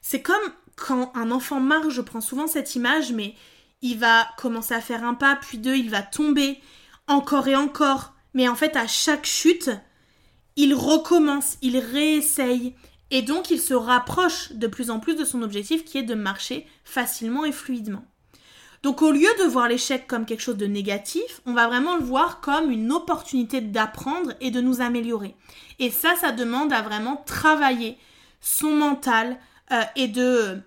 C'est 0.00 0.22
comme 0.22 0.52
quand 0.76 1.10
un 1.16 1.30
enfant 1.30 1.60
marche, 1.60 1.94
je 1.94 2.02
prends 2.02 2.20
souvent 2.20 2.46
cette 2.46 2.74
image, 2.74 3.12
mais 3.12 3.34
il 3.82 3.98
va 3.98 4.28
commencer 4.38 4.74
à 4.74 4.80
faire 4.80 5.04
un 5.04 5.14
pas, 5.14 5.36
puis 5.36 5.58
deux, 5.58 5.76
il 5.76 5.90
va 5.90 6.02
tomber, 6.02 6.60
encore 7.08 7.48
et 7.48 7.56
encore. 7.56 8.14
Mais 8.34 8.48
en 8.48 8.54
fait, 8.54 8.76
à 8.76 8.86
chaque 8.86 9.26
chute, 9.26 9.70
il 10.56 10.74
recommence, 10.74 11.56
il 11.62 11.78
réessaye. 11.78 12.74
Et 13.10 13.22
donc, 13.22 13.50
il 13.50 13.60
se 13.60 13.74
rapproche 13.74 14.52
de 14.52 14.66
plus 14.66 14.90
en 14.90 15.00
plus 15.00 15.14
de 15.14 15.24
son 15.24 15.42
objectif 15.42 15.84
qui 15.84 15.98
est 15.98 16.02
de 16.02 16.14
marcher 16.14 16.66
facilement 16.84 17.44
et 17.44 17.52
fluidement. 17.52 18.04
Donc, 18.82 19.02
au 19.02 19.10
lieu 19.10 19.28
de 19.38 19.44
voir 19.44 19.68
l'échec 19.68 20.06
comme 20.06 20.26
quelque 20.26 20.42
chose 20.42 20.56
de 20.56 20.66
négatif, 20.66 21.40
on 21.46 21.54
va 21.54 21.66
vraiment 21.66 21.96
le 21.96 22.04
voir 22.04 22.40
comme 22.40 22.70
une 22.70 22.92
opportunité 22.92 23.60
d'apprendre 23.60 24.34
et 24.40 24.50
de 24.50 24.60
nous 24.60 24.80
améliorer. 24.80 25.34
Et 25.78 25.90
ça, 25.90 26.14
ça 26.20 26.32
demande 26.32 26.72
à 26.72 26.82
vraiment 26.82 27.22
travailler 27.26 27.98
son 28.40 28.70
mental 28.70 29.38
euh, 29.72 29.82
et 29.96 30.08
de 30.08 30.60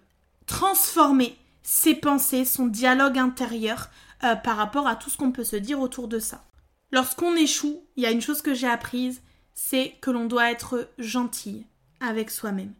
transformer 0.45 1.37
ses 1.63 1.95
pensées, 1.95 2.45
son 2.45 2.65
dialogue 2.65 3.17
intérieur 3.17 3.89
euh, 4.23 4.35
par 4.35 4.57
rapport 4.57 4.87
à 4.87 4.95
tout 4.95 5.09
ce 5.09 5.17
qu'on 5.17 5.31
peut 5.31 5.43
se 5.43 5.55
dire 5.55 5.79
autour 5.79 6.07
de 6.07 6.19
ça. 6.19 6.43
Lorsqu'on 6.91 7.35
échoue, 7.35 7.83
il 7.95 8.03
y 8.03 8.05
a 8.05 8.11
une 8.11 8.21
chose 8.21 8.41
que 8.41 8.53
j'ai 8.53 8.67
apprise, 8.67 9.21
c'est 9.53 9.95
que 10.01 10.11
l'on 10.11 10.25
doit 10.25 10.51
être 10.51 10.89
gentil 10.97 11.65
avec 11.99 12.31
soi-même. 12.31 12.73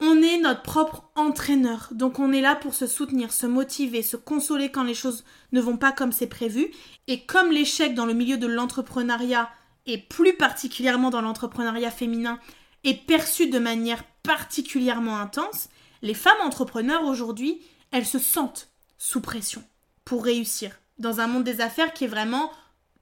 On 0.00 0.20
est 0.20 0.38
notre 0.38 0.62
propre 0.62 1.04
entraîneur, 1.14 1.90
donc 1.92 2.18
on 2.18 2.32
est 2.32 2.40
là 2.40 2.56
pour 2.56 2.74
se 2.74 2.88
soutenir, 2.88 3.32
se 3.32 3.46
motiver, 3.46 4.02
se 4.02 4.16
consoler 4.16 4.70
quand 4.70 4.82
les 4.82 4.94
choses 4.94 5.24
ne 5.52 5.60
vont 5.60 5.76
pas 5.76 5.92
comme 5.92 6.10
c'est 6.10 6.26
prévu. 6.26 6.72
Et 7.06 7.24
comme 7.24 7.52
l'échec 7.52 7.94
dans 7.94 8.06
le 8.06 8.14
milieu 8.14 8.36
de 8.36 8.48
l'entrepreneuriat, 8.48 9.48
et 9.86 9.98
plus 9.98 10.34
particulièrement 10.34 11.10
dans 11.10 11.20
l'entrepreneuriat 11.20 11.92
féminin, 11.92 12.40
est 12.82 13.06
perçu 13.06 13.48
de 13.48 13.60
manière 13.60 14.02
particulièrement 14.22 15.18
intense, 15.18 15.68
les 16.02 16.14
femmes 16.14 16.40
entrepreneurs 16.42 17.04
aujourd'hui, 17.04 17.60
elles 17.90 18.06
se 18.06 18.18
sentent 18.18 18.68
sous 18.98 19.20
pression 19.20 19.62
pour 20.04 20.24
réussir 20.24 20.78
dans 20.98 21.20
un 21.20 21.26
monde 21.26 21.44
des 21.44 21.60
affaires 21.60 21.92
qui 21.92 22.04
est 22.04 22.08
vraiment, 22.08 22.50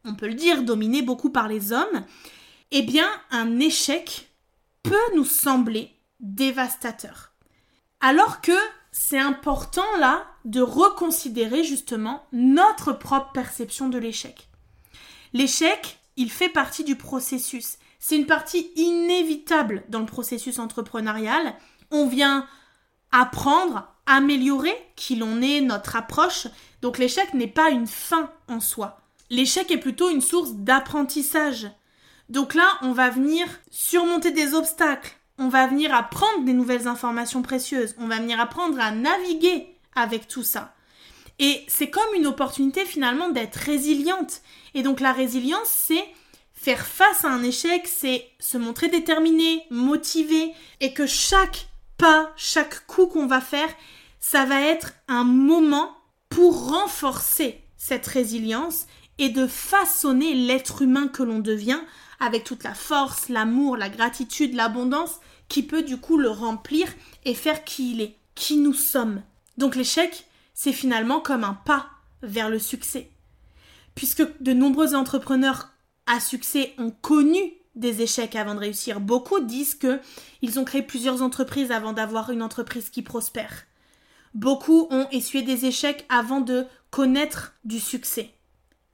on 0.04 0.14
peut 0.14 0.28
le 0.28 0.34
dire, 0.34 0.62
dominé 0.62 1.02
beaucoup 1.02 1.30
par 1.30 1.48
les 1.48 1.72
hommes. 1.72 2.04
Eh 2.70 2.82
bien, 2.82 3.08
un 3.30 3.58
échec 3.58 4.30
peut 4.82 4.96
nous 5.14 5.24
sembler 5.24 5.90
dévastateur. 6.20 7.32
Alors 8.00 8.40
que 8.40 8.56
c'est 8.92 9.18
important 9.18 9.84
là 9.98 10.26
de 10.44 10.60
reconsidérer 10.60 11.64
justement 11.64 12.24
notre 12.32 12.92
propre 12.92 13.32
perception 13.32 13.88
de 13.88 13.98
l'échec. 13.98 14.48
L'échec, 15.32 15.98
il 16.16 16.30
fait 16.30 16.48
partie 16.48 16.84
du 16.84 16.96
processus. 16.96 17.78
C'est 18.00 18.16
une 18.16 18.26
partie 18.26 18.72
inévitable 18.76 19.84
dans 19.88 20.00
le 20.00 20.06
processus 20.06 20.58
entrepreneurial. 20.58 21.54
On 21.90 22.08
vient 22.08 22.46
apprendre, 23.12 23.86
améliorer 24.06 24.74
qui 24.96 25.16
l'on 25.16 25.42
est, 25.42 25.60
notre 25.60 25.96
approche. 25.96 26.48
Donc 26.80 26.98
l'échec 26.98 27.34
n'est 27.34 27.46
pas 27.46 27.70
une 27.70 27.86
fin 27.86 28.32
en 28.48 28.58
soi. 28.58 29.00
L'échec 29.28 29.70
est 29.70 29.78
plutôt 29.78 30.08
une 30.08 30.22
source 30.22 30.54
d'apprentissage. 30.54 31.70
Donc 32.30 32.54
là, 32.54 32.66
on 32.82 32.92
va 32.92 33.10
venir 33.10 33.46
surmonter 33.70 34.30
des 34.30 34.54
obstacles, 34.54 35.16
on 35.36 35.48
va 35.48 35.66
venir 35.66 35.94
apprendre 35.94 36.44
des 36.44 36.52
nouvelles 36.52 36.88
informations 36.88 37.42
précieuses, 37.42 37.94
on 37.98 38.06
va 38.06 38.18
venir 38.18 38.40
apprendre 38.40 38.80
à 38.80 38.92
naviguer 38.92 39.76
avec 39.94 40.26
tout 40.26 40.44
ça. 40.44 40.74
Et 41.38 41.64
c'est 41.68 41.90
comme 41.90 42.14
une 42.14 42.26
opportunité 42.26 42.84
finalement 42.84 43.30
d'être 43.30 43.56
résiliente. 43.56 44.42
Et 44.74 44.82
donc 44.82 45.00
la 45.00 45.12
résilience, 45.12 45.68
c'est 45.68 46.04
faire 46.60 46.86
face 46.86 47.24
à 47.24 47.30
un 47.30 47.42
échec, 47.42 47.88
c'est 47.88 48.28
se 48.38 48.58
montrer 48.58 48.88
déterminé, 48.88 49.62
motivé, 49.70 50.52
et 50.80 50.92
que 50.92 51.06
chaque 51.06 51.68
pas, 51.96 52.30
chaque 52.36 52.86
coup 52.86 53.06
qu'on 53.06 53.26
va 53.26 53.40
faire, 53.40 53.70
ça 54.20 54.44
va 54.44 54.60
être 54.60 54.92
un 55.08 55.24
moment 55.24 55.96
pour 56.28 56.68
renforcer 56.68 57.62
cette 57.78 58.06
résilience 58.06 58.86
et 59.16 59.30
de 59.30 59.46
façonner 59.46 60.34
l'être 60.34 60.82
humain 60.82 61.08
que 61.08 61.22
l'on 61.22 61.38
devient 61.38 61.80
avec 62.20 62.44
toute 62.44 62.62
la 62.62 62.74
force, 62.74 63.30
l'amour, 63.30 63.78
la 63.78 63.88
gratitude, 63.88 64.54
l'abondance 64.54 65.20
qui 65.48 65.62
peut 65.62 65.82
du 65.82 65.96
coup 65.96 66.18
le 66.18 66.28
remplir 66.28 66.88
et 67.24 67.34
faire 67.34 67.64
qui 67.64 67.92
il 67.92 68.02
est, 68.02 68.16
qui 68.34 68.58
nous 68.58 68.74
sommes. 68.74 69.22
Donc 69.56 69.76
l'échec, 69.76 70.26
c'est 70.52 70.74
finalement 70.74 71.20
comme 71.20 71.44
un 71.44 71.54
pas 71.54 71.88
vers 72.22 72.50
le 72.50 72.58
succès. 72.58 73.08
Puisque 73.94 74.26
de 74.42 74.52
nombreux 74.52 74.94
entrepreneurs 74.94 75.70
à 76.10 76.18
succès 76.18 76.74
ont 76.76 76.90
connu 76.90 77.40
des 77.76 78.02
échecs 78.02 78.34
avant 78.34 78.54
de 78.54 78.60
réussir. 78.60 79.00
Beaucoup 79.00 79.38
disent 79.38 79.76
que 79.76 80.00
ils 80.42 80.58
ont 80.58 80.64
créé 80.64 80.82
plusieurs 80.82 81.22
entreprises 81.22 81.70
avant 81.70 81.92
d'avoir 81.92 82.30
une 82.30 82.42
entreprise 82.42 82.90
qui 82.90 83.02
prospère. 83.02 83.64
Beaucoup 84.34 84.88
ont 84.90 85.06
essuyé 85.12 85.44
des 85.44 85.66
échecs 85.66 86.04
avant 86.08 86.40
de 86.40 86.66
connaître 86.90 87.54
du 87.64 87.78
succès. 87.78 88.34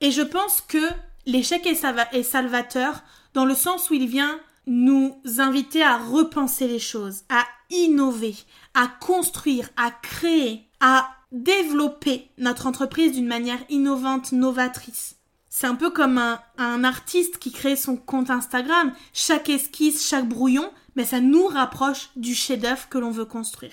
Et 0.02 0.10
je 0.10 0.20
pense 0.20 0.60
que 0.60 0.90
l'échec 1.24 1.66
est 1.66 2.22
salvateur 2.22 3.02
dans 3.32 3.46
le 3.46 3.54
sens 3.54 3.88
où 3.88 3.94
il 3.94 4.06
vient 4.06 4.38
nous 4.66 5.18
inviter 5.38 5.82
à 5.82 5.96
repenser 5.96 6.68
les 6.68 6.78
choses, 6.78 7.22
à 7.30 7.46
innover, 7.70 8.34
à 8.74 8.88
construire, 8.88 9.70
à 9.78 9.90
créer, 9.90 10.68
à 10.80 11.08
développer 11.32 12.28
notre 12.36 12.66
entreprise 12.66 13.12
d'une 13.12 13.26
manière 13.26 13.60
innovante, 13.70 14.32
novatrice. 14.32 15.15
C'est 15.58 15.66
un 15.66 15.74
peu 15.74 15.88
comme 15.88 16.18
un, 16.18 16.84
artiste 16.84 17.38
qui 17.38 17.50
crée 17.50 17.76
son 17.76 17.96
compte 17.96 18.28
Instagram. 18.28 18.92
Chaque 19.14 19.48
esquisse, 19.48 20.06
chaque 20.06 20.28
brouillon, 20.28 20.70
mais 20.96 21.06
ça 21.06 21.20
nous 21.20 21.46
rapproche 21.46 22.10
du 22.14 22.34
chef-d'œuvre 22.34 22.90
que 22.90 22.98
l'on 22.98 23.10
veut 23.10 23.24
construire. 23.24 23.72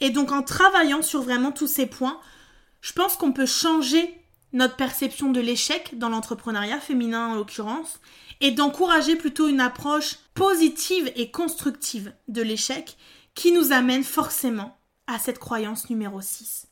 Et 0.00 0.10
donc 0.10 0.32
en 0.32 0.42
travaillant 0.42 1.00
sur 1.00 1.22
vraiment 1.22 1.52
tous 1.52 1.68
ces 1.68 1.86
points, 1.86 2.18
je 2.80 2.92
pense 2.92 3.14
qu'on 3.14 3.30
peut 3.30 3.46
changer 3.46 4.20
notre 4.52 4.74
perception 4.74 5.30
de 5.30 5.38
l'échec 5.38 5.96
dans 5.96 6.08
l'entrepreneuriat 6.08 6.80
féminin 6.80 7.28
en 7.28 7.34
l'occurrence 7.36 8.00
et 8.40 8.50
d'encourager 8.50 9.14
plutôt 9.14 9.46
une 9.46 9.60
approche 9.60 10.18
positive 10.34 11.12
et 11.14 11.30
constructive 11.30 12.12
de 12.26 12.42
l'échec 12.42 12.96
qui 13.36 13.52
nous 13.52 13.70
amène 13.70 14.02
forcément 14.02 14.76
à 15.06 15.20
cette 15.20 15.38
croyance 15.38 15.88
numéro 15.88 16.20
6 16.20 16.66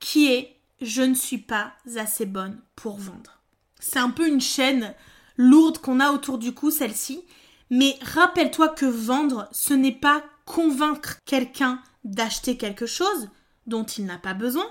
qui 0.00 0.32
est 0.32 0.56
je 0.80 1.02
ne 1.02 1.14
suis 1.14 1.38
pas 1.38 1.74
assez 1.94 2.26
bonne 2.26 2.60
pour 2.74 2.96
vendre. 2.96 3.43
C'est 3.86 3.98
un 3.98 4.08
peu 4.08 4.26
une 4.26 4.40
chaîne 4.40 4.94
lourde 5.36 5.76
qu'on 5.76 6.00
a 6.00 6.10
autour 6.10 6.38
du 6.38 6.54
cou 6.54 6.70
celle-ci, 6.70 7.22
mais 7.68 7.98
rappelle-toi 8.00 8.70
que 8.70 8.86
vendre 8.86 9.46
ce 9.52 9.74
n'est 9.74 9.92
pas 9.92 10.24
convaincre 10.46 11.16
quelqu'un 11.26 11.82
d'acheter 12.02 12.56
quelque 12.56 12.86
chose 12.86 13.28
dont 13.66 13.84
il 13.84 14.06
n'a 14.06 14.16
pas 14.16 14.32
besoin. 14.32 14.66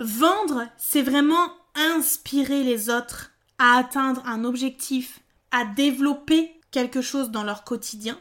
Vendre, 0.00 0.66
c'est 0.76 1.02
vraiment 1.02 1.52
inspirer 1.76 2.64
les 2.64 2.90
autres 2.90 3.30
à 3.58 3.76
atteindre 3.76 4.26
un 4.26 4.42
objectif, 4.44 5.20
à 5.52 5.64
développer 5.64 6.60
quelque 6.72 7.00
chose 7.00 7.30
dans 7.30 7.44
leur 7.44 7.62
quotidien 7.62 8.18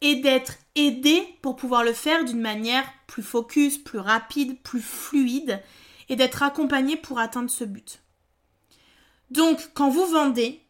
et 0.00 0.16
d'être 0.16 0.54
aidé 0.74 1.22
pour 1.40 1.54
pouvoir 1.54 1.84
le 1.84 1.92
faire 1.92 2.24
d'une 2.24 2.40
manière 2.40 2.84
plus 3.06 3.22
focus, 3.22 3.78
plus 3.78 4.00
rapide, 4.00 4.60
plus 4.60 4.82
fluide 4.82 5.62
et 6.08 6.16
d'être 6.16 6.42
accompagné 6.42 6.96
pour 6.96 7.20
atteindre 7.20 7.48
ce 7.48 7.62
but. 7.62 8.02
Donc, 9.30 9.70
quand 9.74 9.90
vous 9.90 10.06
vendez, 10.06 10.62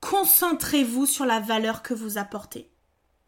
concentrez-vous 0.00 1.06
sur 1.06 1.24
la 1.24 1.40
valeur 1.40 1.82
que 1.82 1.94
vous 1.94 2.18
apportez. 2.18 2.70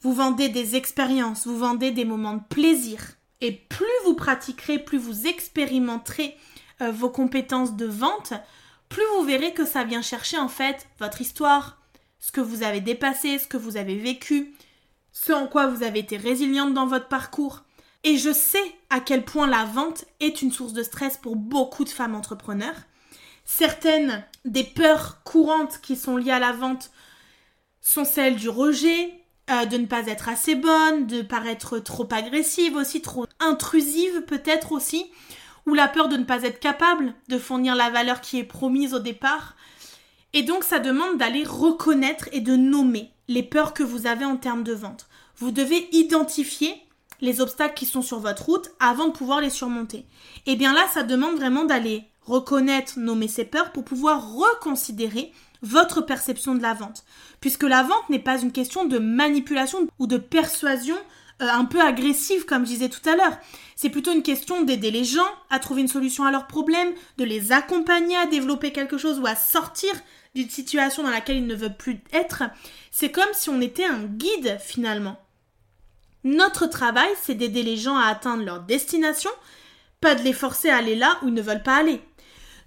Vous 0.03 0.13
vendez 0.13 0.49
des 0.49 0.77
expériences, 0.77 1.47
vous 1.47 1.59
vendez 1.59 1.91
des 1.91 2.05
moments 2.05 2.35
de 2.35 2.45
plaisir. 2.49 3.01
Et 3.41 3.53
plus 3.53 3.87
vous 4.05 4.15
pratiquerez, 4.15 4.79
plus 4.79 4.99
vous 4.99 5.27
expérimenterez 5.27 6.37
euh, 6.83 6.91
vos 6.91 7.11
compétences 7.11 7.75
de 7.77 7.87
vente, 7.87 8.35
plus 8.89 9.03
vous 9.17 9.25
verrez 9.25 9.53
que 9.53 9.65
ça 9.65 9.85
vient 9.85 10.03
chercher 10.03 10.39
en 10.39 10.49
fait 10.49 10.87
votre 10.99 11.21
histoire, 11.21 11.79
ce 12.21 12.33
que 12.33 12.41
vous 12.41 12.63
avez 12.63 12.81
dépassé, 12.81 13.39
ce 13.39 13.47
que 13.47 13.57
vous 13.57 13.77
avez 13.77 13.97
vécu, 13.97 14.55
ce 15.13 15.33
en 15.33 15.47
quoi 15.47 15.67
vous 15.67 15.83
avez 15.83 16.01
été 16.01 16.17
résiliente 16.17 16.75
dans 16.75 16.87
votre 16.87 17.09
parcours. 17.09 17.63
Et 18.05 18.19
je 18.19 18.33
sais 18.33 18.75
à 18.91 19.01
quel 19.01 19.25
point 19.25 19.47
la 19.47 19.65
vente 19.65 20.05
est 20.21 20.43
une 20.43 20.53
source 20.53 20.73
de 20.73 20.83
stress 20.83 21.17
pour 21.17 21.37
beaucoup 21.37 21.85
de 21.85 21.89
femmes 21.89 22.15
entrepreneurs. 22.15 22.77
Certaines 23.47 24.25
des 24.45 24.65
peurs 24.65 25.23
courantes 25.23 25.81
qui 25.81 25.97
sont 25.97 26.17
liées 26.17 26.33
à 26.33 26.41
la 26.41 26.53
vente 26.53 26.91
sont 27.81 28.05
celles 28.05 28.37
du 28.37 28.49
rejet, 28.49 29.15
euh, 29.51 29.65
de 29.65 29.77
ne 29.77 29.87
pas 29.87 30.09
être 30.09 30.29
assez 30.29 30.57
bonne, 30.57 31.07
de 31.07 31.23
paraître 31.23 31.79
trop 31.79 32.09
agressive 32.11 32.75
aussi, 32.75 33.01
trop 33.01 33.27
intrusive 33.39 34.23
peut-être 34.23 34.73
aussi, 34.73 35.07
ou 35.65 35.75
la 35.75 35.87
peur 35.87 36.09
de 36.09 36.17
ne 36.17 36.25
pas 36.25 36.43
être 36.43 36.59
capable 36.59 37.15
de 37.29 37.39
fournir 37.39 37.77
la 37.77 37.89
valeur 37.89 38.21
qui 38.21 38.41
est 38.41 38.45
promise 38.45 38.93
au 38.93 38.99
départ. 38.99 39.55
Et 40.33 40.43
donc 40.43 40.65
ça 40.65 40.81
demande 40.81 41.17
d'aller 41.17 41.45
reconnaître 41.45 42.29
et 42.33 42.41
de 42.41 42.57
nommer 42.57 43.13
les 43.29 43.45
peurs 43.45 43.73
que 43.73 43.85
vous 43.85 44.09
avez 44.09 44.25
en 44.25 44.37
termes 44.37 44.65
de 44.65 44.73
vente. 44.75 45.07
Vous 45.37 45.53
devez 45.53 45.89
identifier 45.93 46.75
les 47.21 47.41
obstacles 47.41 47.75
qui 47.75 47.87
sont 47.87 48.03
sur 48.03 48.19
votre 48.19 48.47
route 48.47 48.71
avant 48.81 49.07
de 49.07 49.13
pouvoir 49.13 49.41
les 49.41 49.51
surmonter. 49.51 50.05
Et 50.47 50.57
bien 50.57 50.75
là, 50.75 50.87
ça 50.93 51.05
demande 51.05 51.37
vraiment 51.37 51.65
d'aller 51.65 52.05
reconnaître, 52.27 52.99
nommer 52.99 53.29
ces 53.29 53.45
peurs 53.45 53.73
pour 53.73 53.85
pouvoir 53.85 54.35
reconsidérer 54.35 55.33
votre 55.63 56.03
perception 56.03 56.55
de 56.55 56.63
la 56.63 56.75
vente. 56.75 57.05
Puisque 57.41 57.63
la 57.63 57.83
vente 57.83 58.11
n'est 58.11 58.19
pas 58.19 58.41
une 58.41 58.53
question 58.53 58.85
de 58.85 58.99
manipulation 58.99 59.87
ou 59.99 60.07
de 60.07 60.19
persuasion 60.19 60.97
euh, 61.43 61.49
un 61.49 61.65
peu 61.65 61.81
agressive, 61.81 62.45
comme 62.47 62.65
je 62.65 62.71
disais 62.71 62.89
tout 62.89 63.07
à 63.09 63.17
l'heure. 63.17 63.37
C'est 63.75 63.91
plutôt 63.91 64.13
une 64.13 64.23
question 64.23 64.63
d'aider 64.63 64.91
les 64.91 65.05
gens 65.05 65.29
à 65.51 65.59
trouver 65.59 65.83
une 65.83 65.89
solution 65.89 66.25
à 66.25 66.31
leurs 66.31 66.47
problèmes, 66.47 66.95
de 67.19 67.25
les 67.25 67.53
accompagner 67.53 68.17
à 68.17 68.27
développer 68.27 68.73
quelque 68.73 68.99
chose 68.99 69.19
ou 69.19 69.27
à 69.27 69.37
sortir 69.37 69.93
d'une 70.35 70.49
situation 70.49 71.03
dans 71.03 71.11
laquelle 71.11 71.37
ils 71.37 71.47
ne 71.47 71.55
veulent 71.55 71.77
plus 71.77 72.01
être. 72.13 72.45
C'est 72.91 73.11
comme 73.11 73.25
si 73.33 73.51
on 73.51 73.61
était 73.61 73.85
un 73.85 74.05
guide 74.05 74.59
finalement. 74.61 75.21
Notre 76.25 76.67
travail, 76.67 77.09
c'est 77.23 77.35
d'aider 77.35 77.63
les 77.63 77.77
gens 77.77 77.97
à 77.97 78.07
atteindre 78.07 78.43
leur 78.43 78.61
destination, 78.61 79.31
pas 80.01 80.15
de 80.15 80.23
les 80.23 80.33
forcer 80.33 80.71
à 80.71 80.79
aller 80.79 80.97
là 80.97 81.19
où 81.23 81.29
ils 81.29 81.35
ne 81.35 81.43
veulent 81.43 81.63
pas 81.63 81.77
aller. 81.77 82.01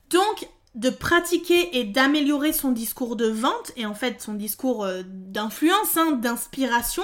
Donc, 0.10 0.48
de 0.76 0.90
pratiquer 0.90 1.80
et 1.80 1.84
d'améliorer 1.84 2.54
son 2.54 2.72
discours 2.72 3.16
de 3.16 3.28
vente, 3.28 3.72
et 3.76 3.86
en 3.86 3.96
fait 3.96 4.22
son 4.22 4.34
discours 4.34 4.86
euh, 4.86 5.02
d'influence, 5.06 5.98
hein, 5.98 6.12
d'inspiration, 6.12 7.04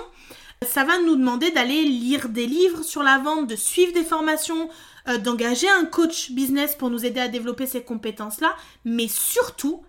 ça 0.65 0.83
va 0.83 0.99
nous 0.99 1.15
demander 1.15 1.51
d'aller 1.51 1.83
lire 1.83 2.29
des 2.29 2.45
livres 2.45 2.83
sur 2.83 3.03
la 3.03 3.17
vente, 3.17 3.47
de 3.47 3.55
suivre 3.55 3.93
des 3.93 4.03
formations, 4.03 4.69
euh, 5.07 5.17
d'engager 5.17 5.69
un 5.69 5.85
coach 5.85 6.31
business 6.31 6.75
pour 6.75 6.89
nous 6.89 7.05
aider 7.05 7.19
à 7.19 7.27
développer 7.27 7.65
ces 7.65 7.83
compétences-là, 7.83 8.55
mais 8.85 9.07
surtout 9.07 9.83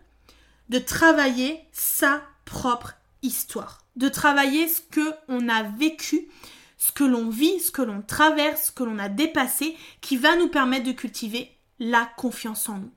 de 0.69 0.79
travailler 0.79 1.61
sa 1.73 2.23
propre 2.45 2.95
histoire. 3.23 3.83
de 3.97 4.09
travailler 4.11 4.69
ce 4.69 4.83
que 4.83 5.15
on 5.27 5.49
a 5.49 5.63
vécu, 5.63 6.29
ce 6.77 6.93
que 6.93 7.03
l'on 7.03 7.31
vit, 7.31 7.59
ce 7.61 7.71
que 7.71 7.81
l'on 7.81 8.03
traverse, 8.03 8.67
ce 8.67 8.73
que 8.73 8.85
l'on 8.85 8.99
a 8.99 9.09
dépassé, 9.09 9.75
qui 10.03 10.19
va 10.19 10.37
nous 10.37 10.49
permettre 10.49 10.85
de 10.85 10.93
cultiver 10.93 11.51
la 11.79 12.05
confiance 12.17 12.69
en 12.69 12.77
nous. 12.77 12.93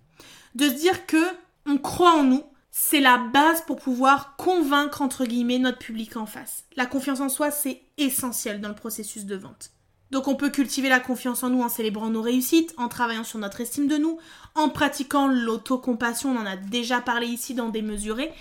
De 0.56 0.68
se 0.68 0.74
dire 0.74 1.06
que 1.06 1.24
on 1.66 1.78
croit 1.78 2.14
en 2.14 2.24
nous, 2.24 2.44
c'est 2.72 3.00
la 3.00 3.18
base 3.18 3.62
pour 3.62 3.78
pouvoir 3.78 4.36
convaincre 4.38 5.02
entre 5.02 5.26
guillemets 5.26 5.60
notre 5.60 5.80
public 5.80 6.18
en 6.18 6.26
face. 6.26 6.64
La 6.76 6.86
confiance 6.86 7.20
en 7.20 7.30
soi, 7.30 7.52
c'est 7.52 7.82
essentiel 7.98 8.62
dans 8.62 8.70
le 8.70 8.76
processus 8.76 9.26
de 9.26 9.36
vente. 9.36 9.72
Donc 10.12 10.28
on 10.28 10.36
peut 10.36 10.50
cultiver 10.50 10.90
la 10.90 11.00
confiance 11.00 11.44
en 11.44 11.50
nous 11.50 11.62
en 11.62 11.70
célébrant 11.70 12.10
nos 12.10 12.22
réussites, 12.22 12.74
en 12.78 12.88
travaillant 12.88 13.24
sur 13.24 13.38
notre 13.38 13.62
estime 13.62 13.88
de 13.88 13.98
nous, 13.98 14.18
en 14.56 14.70
pratiquant 14.70 15.28
l'autocompassion, 15.28 16.32
on 16.32 16.40
en 16.40 16.46
a 16.46 16.56
déjà 16.58 17.00
parlé 17.00 17.28
ici 17.28 17.54
dans 17.54 17.70
des 17.70 17.84
mesurés, 17.84 18.32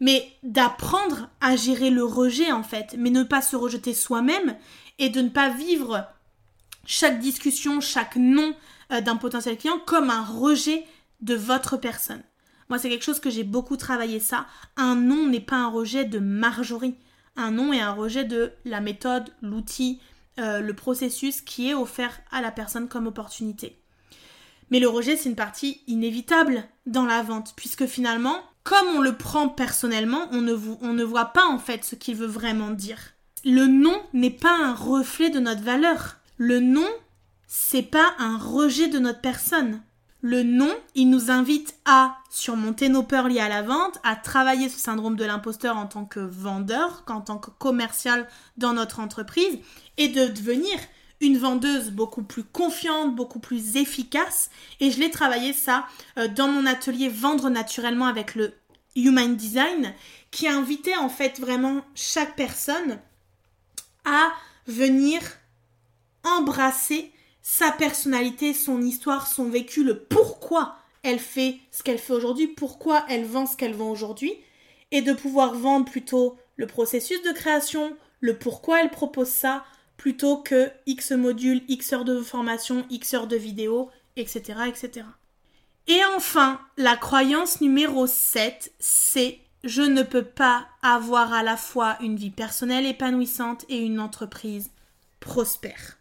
mais 0.00 0.28
d'apprendre 0.42 1.28
à 1.40 1.54
gérer 1.54 1.90
le 1.90 2.04
rejet 2.04 2.50
en 2.50 2.64
fait, 2.64 2.96
mais 2.98 3.10
ne 3.10 3.22
pas 3.22 3.42
se 3.42 3.54
rejeter 3.54 3.94
soi-même 3.94 4.56
et 4.98 5.08
de 5.08 5.20
ne 5.20 5.28
pas 5.28 5.50
vivre 5.50 6.04
chaque 6.84 7.20
discussion, 7.20 7.80
chaque 7.80 8.16
nom 8.16 8.54
euh, 8.92 9.00
d'un 9.00 9.16
potentiel 9.16 9.56
client 9.56 9.78
comme 9.86 10.10
un 10.10 10.24
rejet 10.24 10.84
de 11.24 11.34
votre 11.34 11.76
personne. 11.76 12.22
Moi, 12.68 12.78
c'est 12.78 12.88
quelque 12.88 13.04
chose 13.04 13.20
que 13.20 13.30
j'ai 13.30 13.44
beaucoup 13.44 13.76
travaillé 13.76 14.20
ça. 14.20 14.46
Un 14.76 14.94
nom 14.94 15.26
n'est 15.26 15.40
pas 15.40 15.56
un 15.56 15.68
rejet 15.68 16.04
de 16.04 16.18
Marjorie. 16.18 16.96
Un 17.36 17.50
nom 17.50 17.72
est 17.72 17.80
un 17.80 17.92
rejet 17.92 18.24
de 18.24 18.52
la 18.64 18.80
méthode, 18.80 19.30
l'outil, 19.42 20.00
euh, 20.38 20.60
le 20.60 20.74
processus 20.74 21.40
qui 21.40 21.70
est 21.70 21.74
offert 21.74 22.20
à 22.30 22.40
la 22.40 22.50
personne 22.50 22.88
comme 22.88 23.06
opportunité. 23.06 23.80
Mais 24.70 24.80
le 24.80 24.88
rejet, 24.88 25.16
c'est 25.16 25.28
une 25.28 25.36
partie 25.36 25.82
inévitable 25.86 26.64
dans 26.86 27.04
la 27.04 27.22
vente, 27.22 27.52
puisque 27.56 27.86
finalement, 27.86 28.36
comme 28.62 28.86
on 28.96 29.00
le 29.00 29.16
prend 29.16 29.48
personnellement, 29.48 30.28
on 30.32 30.40
ne, 30.40 30.54
on 30.80 30.94
ne 30.94 31.04
voit 31.04 31.26
pas 31.26 31.44
en 31.44 31.58
fait 31.58 31.84
ce 31.84 31.96
qu'il 31.96 32.16
veut 32.16 32.26
vraiment 32.26 32.70
dire. 32.70 32.98
Le 33.44 33.66
nom 33.66 34.00
n'est 34.14 34.30
pas 34.30 34.56
un 34.56 34.74
reflet 34.74 35.28
de 35.28 35.38
notre 35.38 35.62
valeur. 35.62 36.16
Le 36.38 36.60
nom, 36.60 36.88
c'est 37.46 37.82
pas 37.82 38.14
un 38.18 38.38
rejet 38.38 38.88
de 38.88 38.98
notre 38.98 39.20
personne. 39.20 39.82
Le 40.26 40.42
nom, 40.42 40.74
il 40.94 41.10
nous 41.10 41.30
invite 41.30 41.74
à 41.84 42.16
surmonter 42.30 42.88
nos 42.88 43.02
peurs 43.02 43.28
liées 43.28 43.40
à 43.40 43.50
la 43.50 43.60
vente, 43.60 43.98
à 44.04 44.16
travailler 44.16 44.70
ce 44.70 44.78
syndrome 44.78 45.16
de 45.16 45.24
l'imposteur 45.26 45.76
en 45.76 45.84
tant 45.84 46.06
que 46.06 46.18
vendeur, 46.18 47.04
en 47.08 47.20
tant 47.20 47.36
que 47.36 47.50
commercial 47.50 48.26
dans 48.56 48.72
notre 48.72 49.00
entreprise, 49.00 49.58
et 49.98 50.08
de 50.08 50.28
devenir 50.28 50.78
une 51.20 51.36
vendeuse 51.36 51.90
beaucoup 51.90 52.22
plus 52.22 52.42
confiante, 52.42 53.14
beaucoup 53.14 53.38
plus 53.38 53.76
efficace. 53.76 54.48
Et 54.80 54.90
je 54.90 54.98
l'ai 54.98 55.10
travaillé 55.10 55.52
ça 55.52 55.84
euh, 56.16 56.26
dans 56.26 56.48
mon 56.48 56.64
atelier 56.64 57.10
Vendre 57.10 57.50
naturellement 57.50 58.06
avec 58.06 58.34
le 58.34 58.54
Human 58.96 59.36
Design, 59.36 59.92
qui 60.30 60.48
a 60.48 60.56
invité 60.56 60.96
en 60.96 61.10
fait 61.10 61.38
vraiment 61.38 61.82
chaque 61.94 62.34
personne 62.34 62.98
à 64.06 64.32
venir 64.66 65.20
embrasser 66.24 67.12
sa 67.46 67.70
personnalité, 67.70 68.54
son 68.54 68.80
histoire, 68.80 69.26
son 69.26 69.50
vécu, 69.50 69.84
le 69.84 69.98
pourquoi 69.98 70.76
elle 71.02 71.18
fait 71.18 71.58
ce 71.70 71.82
qu'elle 71.82 71.98
fait 71.98 72.14
aujourd'hui, 72.14 72.48
pourquoi 72.48 73.04
elle 73.10 73.26
vend 73.26 73.44
ce 73.44 73.54
qu'elle 73.56 73.74
vend 73.74 73.90
aujourd'hui, 73.90 74.32
et 74.90 75.02
de 75.02 75.12
pouvoir 75.12 75.54
vendre 75.54 75.84
plutôt 75.84 76.38
le 76.56 76.66
processus 76.66 77.22
de 77.22 77.32
création, 77.32 77.94
le 78.20 78.38
pourquoi 78.38 78.80
elle 78.80 78.90
propose 78.90 79.28
ça, 79.28 79.62
plutôt 79.98 80.38
que 80.38 80.70
X 80.86 81.12
modules, 81.12 81.62
X 81.68 81.92
heures 81.92 82.06
de 82.06 82.22
formation, 82.22 82.86
X 82.88 83.12
heures 83.12 83.26
de 83.26 83.36
vidéo, 83.36 83.90
etc., 84.16 84.60
etc. 84.66 85.06
Et 85.86 86.00
enfin, 86.16 86.58
la 86.78 86.96
croyance 86.96 87.60
numéro 87.60 88.06
7, 88.06 88.72
c'est 88.78 89.38
je 89.64 89.82
ne 89.82 90.02
peux 90.02 90.24
pas 90.24 90.66
avoir 90.80 91.34
à 91.34 91.42
la 91.42 91.58
fois 91.58 91.98
une 92.00 92.16
vie 92.16 92.30
personnelle 92.30 92.86
épanouissante 92.86 93.66
et 93.68 93.76
une 93.76 94.00
entreprise 94.00 94.70
prospère. 95.20 95.98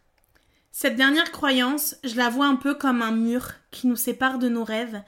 Cette 0.75 0.95
dernière 0.95 1.31
croyance, 1.31 1.95
je 2.03 2.15
la 2.15 2.29
vois 2.29 2.47
un 2.47 2.55
peu 2.55 2.73
comme 2.73 3.03
un 3.03 3.11
mur 3.11 3.51
qui 3.69 3.85
nous 3.85 3.95
sépare 3.95 4.39
de 4.39 4.49
nos 4.49 4.63
rêves. 4.63 5.03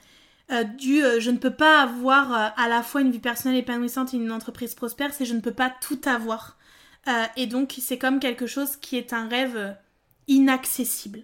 Euh, 0.51 0.63
du 0.63 1.03
euh, 1.03 1.19
je 1.19 1.31
ne 1.31 1.39
peux 1.39 1.55
pas 1.55 1.81
avoir 1.81 2.31
euh, 2.31 2.47
à 2.55 2.67
la 2.67 2.83
fois 2.83 3.01
une 3.01 3.09
vie 3.09 3.17
personnelle 3.17 3.57
épanouissante 3.57 4.13
et 4.13 4.17
une 4.17 4.31
entreprise 4.31 4.75
prospère, 4.75 5.11
c'est 5.11 5.25
je 5.25 5.33
ne 5.33 5.41
peux 5.41 5.55
pas 5.55 5.73
tout 5.81 5.99
avoir. 6.05 6.57
et 7.35 7.47
donc 7.47 7.75
c'est 7.81 7.97
comme 7.97 8.19
quelque 8.19 8.45
chose 8.45 8.77
qui 8.77 8.95
est 8.95 9.11
un 9.11 9.27
rêve 9.27 9.75
inaccessible. 10.27 11.23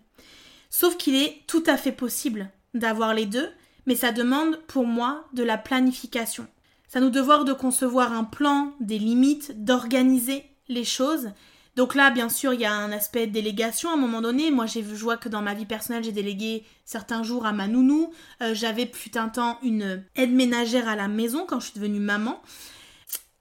Sauf 0.71 0.97
qu'il 0.97 1.15
est 1.15 1.43
tout 1.45 1.63
à 1.67 1.77
fait 1.77 1.91
possible 1.91 2.49
d'avoir 2.73 3.13
les 3.13 3.27
deux, 3.27 3.49
mais 3.85 3.95
ça 3.95 4.11
demande 4.11 4.59
pour 4.67 4.87
moi 4.87 5.27
de 5.33 5.43
la 5.43 5.59
planification. 5.59 6.47
Ça 6.87 6.99
nous 6.99 7.11
devoir 7.11 7.45
de 7.45 7.53
concevoir 7.53 8.11
un 8.11 8.23
plan, 8.23 8.73
des 8.79 8.97
limites, 8.97 9.63
d'organiser 9.63 10.45
les 10.67 10.85
choses 10.85 11.29
donc 11.75 11.95
là, 11.95 12.11
bien 12.11 12.27
sûr, 12.27 12.53
il 12.53 12.59
y 12.59 12.65
a 12.65 12.73
un 12.73 12.91
aspect 12.91 13.27
délégation 13.27 13.89
à 13.89 13.93
un 13.93 13.97
moment 13.97 14.21
donné. 14.21 14.51
Moi, 14.51 14.65
je 14.65 14.81
vois 14.81 15.17
que 15.17 15.29
dans 15.29 15.41
ma 15.41 15.53
vie 15.53 15.65
personnelle, 15.65 16.03
j'ai 16.03 16.11
délégué 16.11 16.65
certains 16.83 17.23
jours 17.23 17.45
à 17.45 17.53
ma 17.53 17.67
nounou. 17.67 18.11
Euh, 18.41 18.53
j'avais, 18.53 18.89
fut 18.93 19.17
un 19.17 19.29
temps, 19.29 19.57
une 19.63 20.03
aide 20.15 20.33
ménagère 20.33 20.89
à 20.89 20.97
la 20.97 21.07
maison 21.07 21.45
quand 21.47 21.59
je 21.59 21.67
suis 21.67 21.75
devenue 21.79 21.99
maman. 21.99 22.41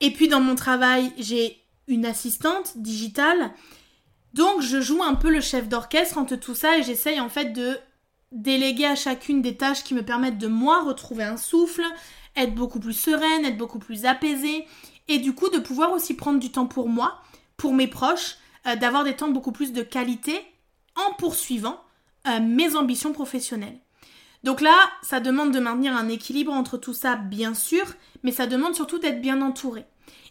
Et 0.01 0.13
puis, 0.13 0.29
dans 0.29 0.41
mon 0.41 0.55
travail, 0.55 1.13
j'ai 1.19 1.61
une 1.89 2.07
assistante 2.07 2.79
digitale. 2.79 3.53
Donc, 4.33 4.63
je 4.63 4.81
joue 4.81 5.03
un 5.03 5.17
peu 5.17 5.31
le 5.31 5.41
chef 5.41 5.69
d'orchestre 5.69 6.17
entre 6.17 6.37
tout 6.37 6.55
ça 6.55 6.79
et 6.79 6.85
j'essaye 6.85 7.19
en 7.19 7.29
fait 7.29 7.47
de 7.47 7.77
déléguer 8.31 8.87
à 8.87 8.95
chacune 8.95 9.43
des 9.43 9.57
tâches 9.57 9.83
qui 9.83 9.93
me 9.93 10.05
permettent 10.05 10.39
de 10.39 10.47
moi 10.47 10.85
retrouver 10.85 11.25
un 11.25 11.37
souffle, 11.37 11.83
être 12.37 12.55
beaucoup 12.55 12.79
plus 12.79 12.93
sereine, 12.93 13.45
être 13.45 13.59
beaucoup 13.59 13.81
plus 13.81 14.05
apaisée 14.05 14.67
et 15.09 15.19
du 15.19 15.35
coup 15.35 15.49
de 15.49 15.59
pouvoir 15.59 15.91
aussi 15.91 16.15
prendre 16.15 16.39
du 16.39 16.53
temps 16.53 16.67
pour 16.67 16.89
moi 16.89 17.21
pour 17.61 17.75
mes 17.75 17.89
proches, 17.89 18.37
euh, 18.67 18.75
d'avoir 18.75 19.05
des 19.05 19.15
temps 19.15 19.29
beaucoup 19.29 19.53
plus 19.53 19.75
de 19.75 19.83
qualité 19.83 20.41
en 20.97 21.13
poursuivant 21.13 21.79
euh, 22.27 22.41
mes 22.41 22.75
ambitions 22.75 23.13
professionnelles. 23.13 23.79
Donc 24.45 24.63
là, 24.63 24.75
ça 25.03 25.21
demande 25.21 25.53
de 25.53 25.61
maintenir 25.61 25.95
un 25.95 26.09
équilibre 26.09 26.55
entre 26.55 26.79
tout 26.79 26.95
ça, 26.95 27.17
bien 27.17 27.53
sûr, 27.53 27.85
mais 28.23 28.33
ça 28.33 28.47
demande 28.47 28.75
surtout 28.75 28.99
d'être 28.99 29.21
bien 29.21 29.43
entouré. 29.43 29.85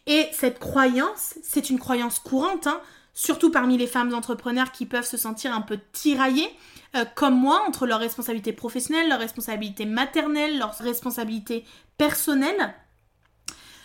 Et 0.07 0.27
cette 0.31 0.57
croyance, 0.57 1.35
c'est 1.43 1.69
une 1.69 1.77
croyance 1.77 2.17
courante, 2.17 2.65
hein, 2.65 2.81
surtout 3.13 3.51
parmi 3.51 3.77
les 3.77 3.85
femmes 3.85 4.15
entrepreneurs 4.15 4.71
qui 4.71 4.87
peuvent 4.87 5.05
se 5.05 5.17
sentir 5.17 5.53
un 5.53 5.61
peu 5.61 5.77
tiraillées, 5.91 6.49
euh, 6.95 7.05
comme 7.13 7.35
moi, 7.35 7.61
entre 7.67 7.85
leurs 7.85 7.99
responsabilités 7.99 8.53
professionnelles, 8.53 9.07
leurs 9.07 9.19
responsabilités 9.19 9.85
maternelles, 9.85 10.57
leurs 10.57 10.75
responsabilités 10.79 11.63
personnelles. 11.95 12.73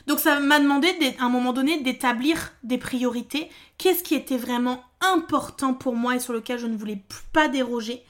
Donc 0.06 0.20
ça 0.20 0.38
m'a 0.40 0.60
demandé 0.60 0.88
à 1.18 1.24
un 1.24 1.28
moment 1.28 1.52
donné 1.52 1.80
d'établir 1.80 2.52
des 2.62 2.78
priorités. 2.78 3.48
Qu'est-ce 3.78 4.02
qui 4.02 4.14
était 4.14 4.36
vraiment 4.36 4.82
important 5.00 5.74
pour 5.74 5.96
moi 5.96 6.16
et 6.16 6.20
sur 6.20 6.32
lequel 6.32 6.58
je 6.58 6.66
ne 6.66 6.76
voulais 6.76 7.02
pas 7.32 7.48
déroger? 7.48 8.02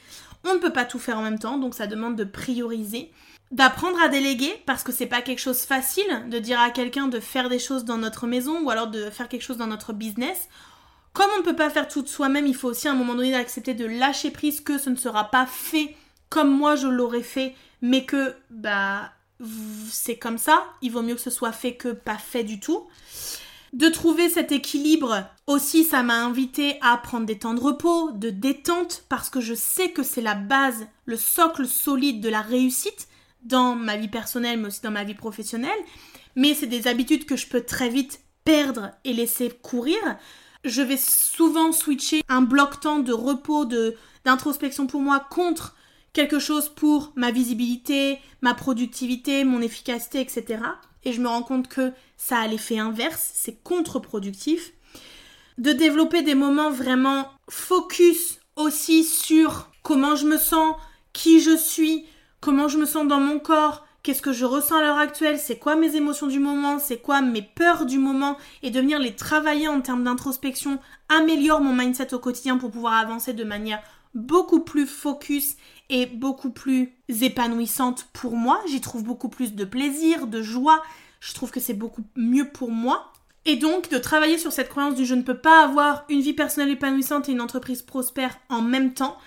On 0.44 0.54
ne 0.54 0.58
peut 0.58 0.72
pas 0.72 0.84
tout 0.84 0.98
faire 0.98 1.18
en 1.18 1.22
même 1.22 1.38
temps, 1.38 1.58
donc 1.58 1.74
ça 1.74 1.86
demande 1.86 2.16
de 2.16 2.24
prioriser. 2.24 3.10
D'apprendre 3.50 4.00
à 4.02 4.08
déléguer, 4.08 4.52
parce 4.66 4.82
que 4.82 4.92
c'est 4.92 5.06
pas 5.06 5.22
quelque 5.22 5.38
chose 5.38 5.60
facile 5.60 6.28
de 6.28 6.38
dire 6.38 6.60
à 6.60 6.70
quelqu'un 6.70 7.06
de 7.06 7.20
faire 7.20 7.48
des 7.48 7.58
choses 7.58 7.84
dans 7.84 7.98
notre 7.98 8.26
maison 8.26 8.62
ou 8.62 8.70
alors 8.70 8.88
de 8.88 9.10
faire 9.10 9.28
quelque 9.28 9.42
chose 9.42 9.58
dans 9.58 9.66
notre 9.66 9.92
business. 9.92 10.48
Comme 11.12 11.30
on 11.36 11.38
ne 11.38 11.44
peut 11.44 11.56
pas 11.56 11.70
faire 11.70 11.86
tout 11.86 12.02
de 12.02 12.08
soi-même, 12.08 12.46
il 12.46 12.56
faut 12.56 12.68
aussi 12.68 12.88
à 12.88 12.90
un 12.90 12.96
moment 12.96 13.14
donné 13.14 13.30
d'accepter 13.30 13.74
de 13.74 13.86
lâcher 13.86 14.32
prise 14.32 14.60
que 14.60 14.78
ce 14.78 14.90
ne 14.90 14.96
sera 14.96 15.30
pas 15.30 15.46
fait 15.46 15.94
comme 16.28 16.50
moi 16.50 16.74
je 16.74 16.88
l'aurais 16.88 17.22
fait, 17.22 17.54
mais 17.80 18.04
que 18.04 18.34
bah 18.50 19.12
c'est 19.90 20.16
comme 20.16 20.38
ça, 20.38 20.64
il 20.82 20.92
vaut 20.92 21.02
mieux 21.02 21.14
que 21.14 21.20
ce 21.20 21.30
soit 21.30 21.52
fait 21.52 21.74
que 21.74 21.88
pas 21.88 22.18
fait 22.18 22.44
du 22.44 22.60
tout. 22.60 22.86
De 23.72 23.88
trouver 23.88 24.28
cet 24.28 24.52
équilibre 24.52 25.26
aussi, 25.48 25.82
ça 25.82 26.04
m'a 26.04 26.24
invité 26.24 26.78
à 26.80 26.96
prendre 26.96 27.26
des 27.26 27.38
temps 27.38 27.54
de 27.54 27.60
repos, 27.60 28.12
de 28.12 28.30
détente, 28.30 29.04
parce 29.08 29.30
que 29.30 29.40
je 29.40 29.54
sais 29.54 29.90
que 29.90 30.04
c'est 30.04 30.20
la 30.20 30.34
base, 30.34 30.86
le 31.06 31.16
socle 31.16 31.66
solide 31.66 32.20
de 32.20 32.28
la 32.28 32.40
réussite 32.40 33.08
dans 33.42 33.74
ma 33.74 33.96
vie 33.96 34.08
personnelle, 34.08 34.60
mais 34.60 34.68
aussi 34.68 34.80
dans 34.82 34.92
ma 34.92 35.02
vie 35.02 35.14
professionnelle. 35.14 35.70
Mais 36.36 36.54
c'est 36.54 36.68
des 36.68 36.86
habitudes 36.86 37.26
que 37.26 37.36
je 37.36 37.48
peux 37.48 37.62
très 37.62 37.88
vite 37.88 38.20
perdre 38.44 38.92
et 39.04 39.12
laisser 39.12 39.50
courir. 39.50 39.98
Je 40.64 40.80
vais 40.80 40.96
souvent 40.96 41.72
switcher 41.72 42.22
un 42.28 42.42
bloc 42.42 42.80
temps 42.80 43.00
de 43.00 43.12
repos, 43.12 43.66
d'introspection 44.24 44.86
pour 44.86 45.00
moi 45.00 45.26
contre 45.30 45.74
quelque 46.14 46.38
chose 46.38 46.70
pour 46.70 47.12
ma 47.16 47.30
visibilité, 47.30 48.18
ma 48.40 48.54
productivité, 48.54 49.44
mon 49.44 49.60
efficacité, 49.60 50.20
etc. 50.20 50.60
Et 51.04 51.12
je 51.12 51.20
me 51.20 51.28
rends 51.28 51.42
compte 51.42 51.68
que 51.68 51.92
ça 52.16 52.38
a 52.38 52.46
l'effet 52.46 52.78
inverse, 52.78 53.30
c'est 53.34 53.62
contre-productif. 53.62 54.72
De 55.58 55.72
développer 55.72 56.22
des 56.22 56.34
moments 56.34 56.70
vraiment 56.70 57.28
focus 57.50 58.38
aussi 58.56 59.04
sur 59.04 59.70
comment 59.82 60.16
je 60.16 60.26
me 60.26 60.38
sens, 60.38 60.74
qui 61.12 61.40
je 61.40 61.56
suis, 61.56 62.06
comment 62.40 62.68
je 62.68 62.78
me 62.78 62.86
sens 62.86 63.06
dans 63.06 63.20
mon 63.20 63.38
corps, 63.38 63.84
qu'est-ce 64.02 64.22
que 64.22 64.32
je 64.32 64.44
ressens 64.44 64.78
à 64.78 64.82
l'heure 64.82 64.98
actuelle, 64.98 65.38
c'est 65.38 65.58
quoi 65.58 65.76
mes 65.76 65.96
émotions 65.96 66.26
du 66.26 66.38
moment, 66.38 66.78
c'est 66.78 66.98
quoi 66.98 67.22
mes 67.22 67.42
peurs 67.42 67.86
du 67.86 67.98
moment, 67.98 68.36
et 68.62 68.70
de 68.70 68.80
venir 68.80 68.98
les 68.98 69.14
travailler 69.14 69.68
en 69.68 69.80
termes 69.80 70.04
d'introspection 70.04 70.78
améliore 71.08 71.60
mon 71.60 71.74
mindset 71.74 72.14
au 72.14 72.18
quotidien 72.18 72.56
pour 72.56 72.70
pouvoir 72.70 72.94
avancer 72.94 73.32
de 73.32 73.44
manière 73.44 73.82
beaucoup 74.14 74.60
plus 74.60 74.86
focus 74.86 75.56
et 75.90 76.06
beaucoup 76.06 76.50
plus 76.50 76.92
épanouissante 77.08 78.08
pour 78.12 78.36
moi. 78.36 78.60
J'y 78.68 78.80
trouve 78.80 79.04
beaucoup 79.04 79.28
plus 79.28 79.54
de 79.54 79.64
plaisir, 79.64 80.26
de 80.26 80.42
joie. 80.42 80.82
Je 81.20 81.34
trouve 81.34 81.50
que 81.50 81.60
c'est 81.60 81.74
beaucoup 81.74 82.04
mieux 82.16 82.48
pour 82.48 82.70
moi. 82.70 83.12
Et 83.46 83.56
donc 83.56 83.90
de 83.90 83.98
travailler 83.98 84.38
sur 84.38 84.52
cette 84.52 84.70
croyance 84.70 84.94
du 84.94 85.04
je 85.04 85.14
ne 85.14 85.22
peux 85.22 85.36
pas 85.36 85.62
avoir 85.62 86.04
une 86.08 86.20
vie 86.20 86.32
personnelle 86.32 86.70
épanouissante 86.70 87.28
et 87.28 87.32
une 87.32 87.42
entreprise 87.42 87.82
prospère 87.82 88.38
en 88.48 88.62
même 88.62 88.94
temps 88.94 89.18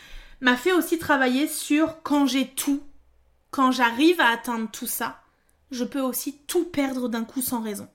m'a 0.41 0.57
fait 0.57 0.71
aussi 0.71 0.97
travailler 0.97 1.47
sur 1.47 2.01
quand 2.01 2.25
j'ai 2.25 2.47
tout, 2.47 2.81
quand 3.51 3.71
j'arrive 3.71 4.19
à 4.19 4.29
atteindre 4.29 4.69
tout 4.71 4.87
ça, 4.87 5.21
je 5.71 5.83
peux 5.83 6.01
aussi 6.01 6.39
tout 6.47 6.65
perdre 6.65 7.09
d'un 7.09 7.23
coup 7.23 7.41
sans 7.41 7.61
raison. 7.61 7.87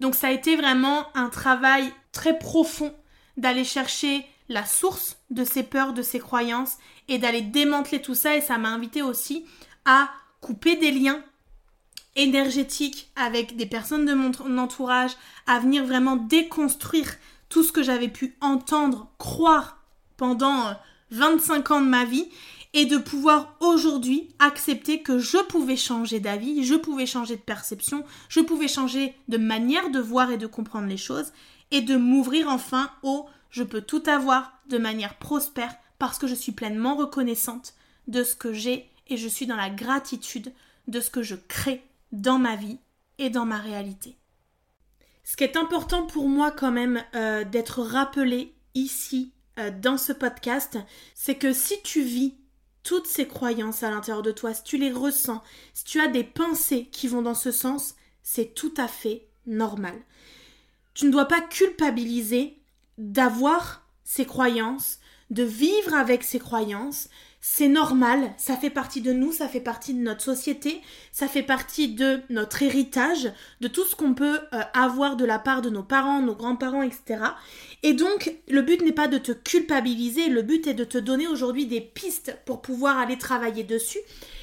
Donc 0.00 0.14
ça 0.14 0.28
a 0.28 0.32
été 0.32 0.56
vraiment 0.56 1.06
un 1.14 1.28
travail 1.28 1.92
très 2.12 2.38
profond 2.38 2.94
d'aller 3.36 3.64
chercher 3.64 4.26
la 4.48 4.64
source 4.64 5.16
de 5.30 5.44
ces 5.44 5.62
peurs, 5.62 5.92
de 5.92 6.02
ces 6.02 6.18
croyances 6.18 6.76
et 7.08 7.18
d'aller 7.18 7.42
démanteler 7.42 8.02
tout 8.02 8.14
ça. 8.14 8.36
Et 8.36 8.40
ça 8.40 8.58
m'a 8.58 8.68
invité 8.68 9.02
aussi 9.02 9.44
à 9.84 10.10
couper 10.40 10.76
des 10.76 10.90
liens 10.90 11.22
énergétiques 12.16 13.10
avec 13.16 13.56
des 13.56 13.66
personnes 13.66 14.06
de 14.06 14.14
mon 14.14 14.58
entourage, 14.58 15.12
à 15.46 15.58
venir 15.58 15.84
vraiment 15.84 16.16
déconstruire 16.16 17.14
tout 17.48 17.62
ce 17.62 17.72
que 17.72 17.82
j'avais 17.82 18.08
pu 18.08 18.36
entendre, 18.40 19.08
croire 19.18 19.78
pendant 20.16 20.74
25 21.10 21.70
euh, 21.70 21.74
ans 21.74 21.80
de 21.80 21.86
ma 21.86 22.04
vie 22.04 22.28
et 22.72 22.86
de 22.86 22.98
pouvoir 22.98 23.54
aujourd'hui 23.60 24.28
accepter 24.40 25.02
que 25.02 25.18
je 25.18 25.38
pouvais 25.38 25.76
changer 25.76 26.20
d'avis, 26.20 26.64
je 26.64 26.74
pouvais 26.74 27.06
changer 27.06 27.36
de 27.36 27.40
perception, 27.40 28.04
je 28.28 28.40
pouvais 28.40 28.68
changer 28.68 29.14
de 29.28 29.38
manière 29.38 29.90
de 29.90 30.00
voir 30.00 30.32
et 30.32 30.38
de 30.38 30.46
comprendre 30.46 30.88
les 30.88 30.96
choses 30.96 31.32
et 31.70 31.80
de 31.80 31.96
m'ouvrir 31.96 32.48
enfin 32.48 32.90
au 33.02 33.26
je 33.54 33.62
peux 33.62 33.82
tout 33.82 34.02
avoir 34.08 34.52
de 34.66 34.78
manière 34.78 35.16
prospère 35.16 35.76
parce 36.00 36.18
que 36.18 36.26
je 36.26 36.34
suis 36.34 36.50
pleinement 36.50 36.96
reconnaissante 36.96 37.74
de 38.08 38.24
ce 38.24 38.34
que 38.34 38.52
j'ai 38.52 38.90
et 39.06 39.16
je 39.16 39.28
suis 39.28 39.46
dans 39.46 39.54
la 39.54 39.70
gratitude 39.70 40.52
de 40.88 41.00
ce 41.00 41.08
que 41.08 41.22
je 41.22 41.36
crée 41.36 41.84
dans 42.10 42.40
ma 42.40 42.56
vie 42.56 42.78
et 43.18 43.30
dans 43.30 43.46
ma 43.46 43.58
réalité. 43.58 44.16
Ce 45.22 45.36
qui 45.36 45.44
est 45.44 45.56
important 45.56 46.04
pour 46.04 46.28
moi 46.28 46.50
quand 46.50 46.72
même 46.72 47.04
euh, 47.14 47.44
d'être 47.44 47.80
rappelé 47.80 48.52
ici 48.74 49.30
euh, 49.60 49.70
dans 49.70 49.98
ce 49.98 50.12
podcast, 50.12 50.76
c'est 51.14 51.36
que 51.36 51.52
si 51.52 51.80
tu 51.82 52.02
vis 52.02 52.34
toutes 52.82 53.06
ces 53.06 53.28
croyances 53.28 53.84
à 53.84 53.90
l'intérieur 53.90 54.24
de 54.24 54.32
toi, 54.32 54.52
si 54.52 54.64
tu 54.64 54.78
les 54.78 54.90
ressens, 54.90 55.44
si 55.74 55.84
tu 55.84 56.00
as 56.00 56.08
des 56.08 56.24
pensées 56.24 56.86
qui 56.86 57.06
vont 57.06 57.22
dans 57.22 57.36
ce 57.36 57.52
sens, 57.52 57.94
c'est 58.24 58.52
tout 58.52 58.74
à 58.76 58.88
fait 58.88 59.28
normal. 59.46 59.94
Tu 60.92 61.06
ne 61.06 61.12
dois 61.12 61.26
pas 61.26 61.40
culpabiliser 61.40 62.58
d'avoir 62.98 63.86
ces 64.04 64.26
croyances, 64.26 64.98
de 65.30 65.42
vivre 65.42 65.94
avec 65.94 66.22
ces 66.22 66.38
croyances, 66.38 67.08
c'est 67.46 67.68
normal, 67.68 68.32
ça 68.38 68.56
fait 68.56 68.70
partie 68.70 69.02
de 69.02 69.12
nous, 69.12 69.30
ça 69.30 69.48
fait 69.48 69.60
partie 69.60 69.92
de 69.92 70.00
notre 70.00 70.22
société, 70.22 70.80
ça 71.12 71.28
fait 71.28 71.42
partie 71.42 71.88
de 71.88 72.22
notre 72.30 72.62
héritage, 72.62 73.30
de 73.60 73.68
tout 73.68 73.84
ce 73.84 73.94
qu'on 73.94 74.14
peut 74.14 74.40
euh, 74.54 74.60
avoir 74.72 75.16
de 75.16 75.26
la 75.26 75.38
part 75.38 75.60
de 75.60 75.68
nos 75.68 75.82
parents, 75.82 76.22
nos 76.22 76.34
grands-parents, 76.34 76.80
etc. 76.80 77.22
Et 77.82 77.92
donc, 77.92 78.34
le 78.48 78.62
but 78.62 78.80
n'est 78.80 78.92
pas 78.92 79.08
de 79.08 79.18
te 79.18 79.32
culpabiliser, 79.32 80.30
le 80.30 80.40
but 80.40 80.66
est 80.66 80.72
de 80.72 80.84
te 80.84 80.96
donner 80.96 81.26
aujourd'hui 81.26 81.66
des 81.66 81.82
pistes 81.82 82.38
pour 82.46 82.62
pouvoir 82.62 82.96
aller 82.96 83.18
travailler 83.18 83.62
dessus. 83.62 84.00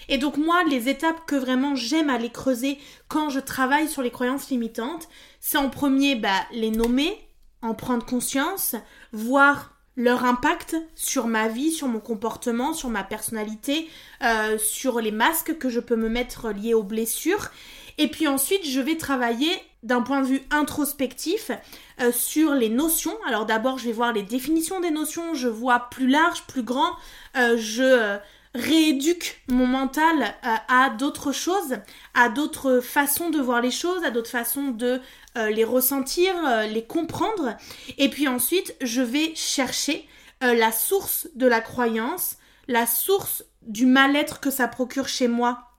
Et 0.07 0.19
donc 0.19 0.37
moi, 0.37 0.63
les 0.69 0.87
étapes 0.87 1.25
que 1.25 1.35
vraiment 1.35 1.73
j'aime 1.73 2.11
aller 2.11 2.29
creuser 2.29 2.77
quand 3.07 3.29
je 3.29 3.39
travaille 3.39 3.87
sur 3.87 4.03
les 4.03 4.11
croyances 4.11 4.51
limitantes, 4.51 5.09
c'est 5.39 5.57
en 5.57 5.71
premier 5.71 6.15
bah, 6.15 6.45
les 6.51 6.69
nommer, 6.69 7.17
en 7.61 7.73
prendre 7.73 8.05
conscience, 8.05 8.75
voir 9.13 9.71
leur 9.97 10.23
impact 10.23 10.75
sur 10.95 11.27
ma 11.27 11.47
vie, 11.47 11.71
sur 11.71 11.87
mon 11.87 11.99
comportement, 11.99 12.73
sur 12.73 12.89
ma 12.89 13.03
personnalité, 13.03 13.89
euh, 14.23 14.57
sur 14.57 15.01
les 15.01 15.11
masques 15.11 15.57
que 15.57 15.69
je 15.69 15.79
peux 15.79 15.95
me 15.95 16.09
mettre 16.09 16.49
liés 16.49 16.73
aux 16.73 16.83
blessures. 16.83 17.49
Et 17.97 18.07
puis 18.07 18.27
ensuite, 18.27 18.65
je 18.65 18.79
vais 18.79 18.95
travailler 18.95 19.51
d'un 19.83 20.01
point 20.01 20.21
de 20.21 20.27
vue 20.27 20.41
introspectif 20.49 21.51
euh, 21.99 22.11
sur 22.11 22.53
les 22.53 22.69
notions. 22.69 23.15
Alors 23.27 23.45
d'abord, 23.45 23.79
je 23.79 23.85
vais 23.85 23.91
voir 23.91 24.13
les 24.13 24.23
définitions 24.23 24.79
des 24.79 24.91
notions, 24.91 25.33
je 25.33 25.47
vois 25.47 25.89
plus 25.91 26.07
large, 26.07 26.43
plus 26.47 26.63
grand, 26.63 26.91
euh, 27.35 27.57
je 27.57 28.17
rééduque 28.53 29.41
mon 29.47 29.65
mental 29.65 30.35
à 30.43 30.89
d'autres 30.89 31.31
choses, 31.31 31.77
à 32.13 32.27
d'autres 32.27 32.81
façons 32.81 33.29
de 33.29 33.39
voir 33.39 33.61
les 33.61 33.71
choses, 33.71 34.03
à 34.03 34.11
d'autres 34.11 34.29
façons 34.29 34.71
de 34.71 34.99
euh, 35.37 35.49
les 35.49 35.63
ressentir, 35.63 36.33
euh, 36.45 36.67
les 36.67 36.85
comprendre. 36.85 37.55
Et 37.97 38.09
puis 38.09 38.27
ensuite, 38.27 38.75
je 38.81 39.01
vais 39.01 39.33
chercher 39.35 40.07
la 40.43 40.71
source 40.71 41.27
de 41.35 41.45
la 41.45 41.61
croyance, 41.61 42.37
la 42.67 42.87
source 42.87 43.43
du 43.61 43.85
mal-être 43.85 44.39
que 44.39 44.49
ça 44.49 44.67
procure 44.67 45.07
chez 45.07 45.27
moi 45.27 45.71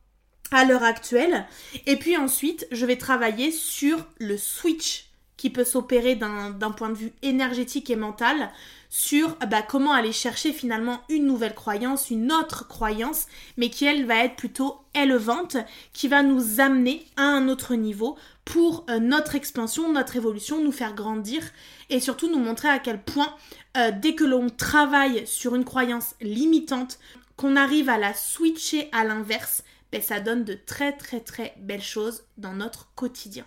à 0.53 0.65
l'heure 0.65 0.85
actuelle. 0.85 1.47
Et 1.87 1.97
puis 1.97 2.17
ensuite, 2.17 2.69
je 2.71 2.87
vais 2.87 2.97
travailler 2.97 3.51
sur 3.51 4.07
le 4.19 4.37
switch 4.37 5.11
qui 5.37 5.51
peut 5.51 5.65
s'opérer 5.65 6.15
d'un 6.15 6.71
point 6.77 6.91
de 6.91 6.95
vue 6.95 7.13
énergétique 7.23 7.91
et 7.91 7.97
mental 7.97 8.53
sur 8.95 9.37
bah, 9.49 9.63
comment 9.63 9.95
aller 9.95 10.13
chercher 10.13 10.53
finalement 10.53 11.01
une 11.09 11.25
nouvelle 11.25 11.55
croyance, 11.55 12.11
une 12.11 12.31
autre 12.31 12.69
croyance, 12.69 13.27
mais 13.57 13.71
qui 13.71 13.87
elle 13.87 14.05
va 14.05 14.23
être 14.23 14.37
plutôt 14.37 14.83
élevante, 14.95 15.57
qui 15.95 16.09
va 16.09 16.23
nous 16.23 16.61
amener 16.61 17.07
à 17.17 17.23
un 17.23 17.49
autre 17.49 17.75
niveau 17.75 18.19
pour 18.45 18.85
euh, 18.91 18.99
notre 18.99 19.35
expansion, 19.35 19.91
notre 19.91 20.17
évolution, 20.17 20.63
nous 20.63 20.73
faire 20.73 20.95
grandir 20.95 21.43
et 21.89 22.01
surtout 22.01 22.31
nous 22.31 22.39
montrer 22.39 22.69
à 22.69 22.79
quel 22.79 23.03
point 23.03 23.35
euh, 23.79 23.93
dès 23.99 24.15
que 24.15 24.25
l'on 24.25 24.51
travaille 24.51 25.27
sur 25.27 25.55
une 25.55 25.65
croyance 25.65 26.15
limitante, 26.21 26.99
qu'on 27.39 27.57
arrive 27.57 27.89
à 27.89 27.97
la 27.97 28.13
switcher 28.13 28.91
à 28.93 29.05
l'inverse, 29.05 29.65
ben, 29.91 30.03
ça 30.03 30.21
donne 30.21 30.45
de 30.45 30.53
très 30.67 30.93
très 30.93 31.21
très 31.21 31.55
belles 31.57 31.81
choses 31.81 32.25
dans 32.37 32.53
notre 32.53 32.93
quotidien. 32.95 33.47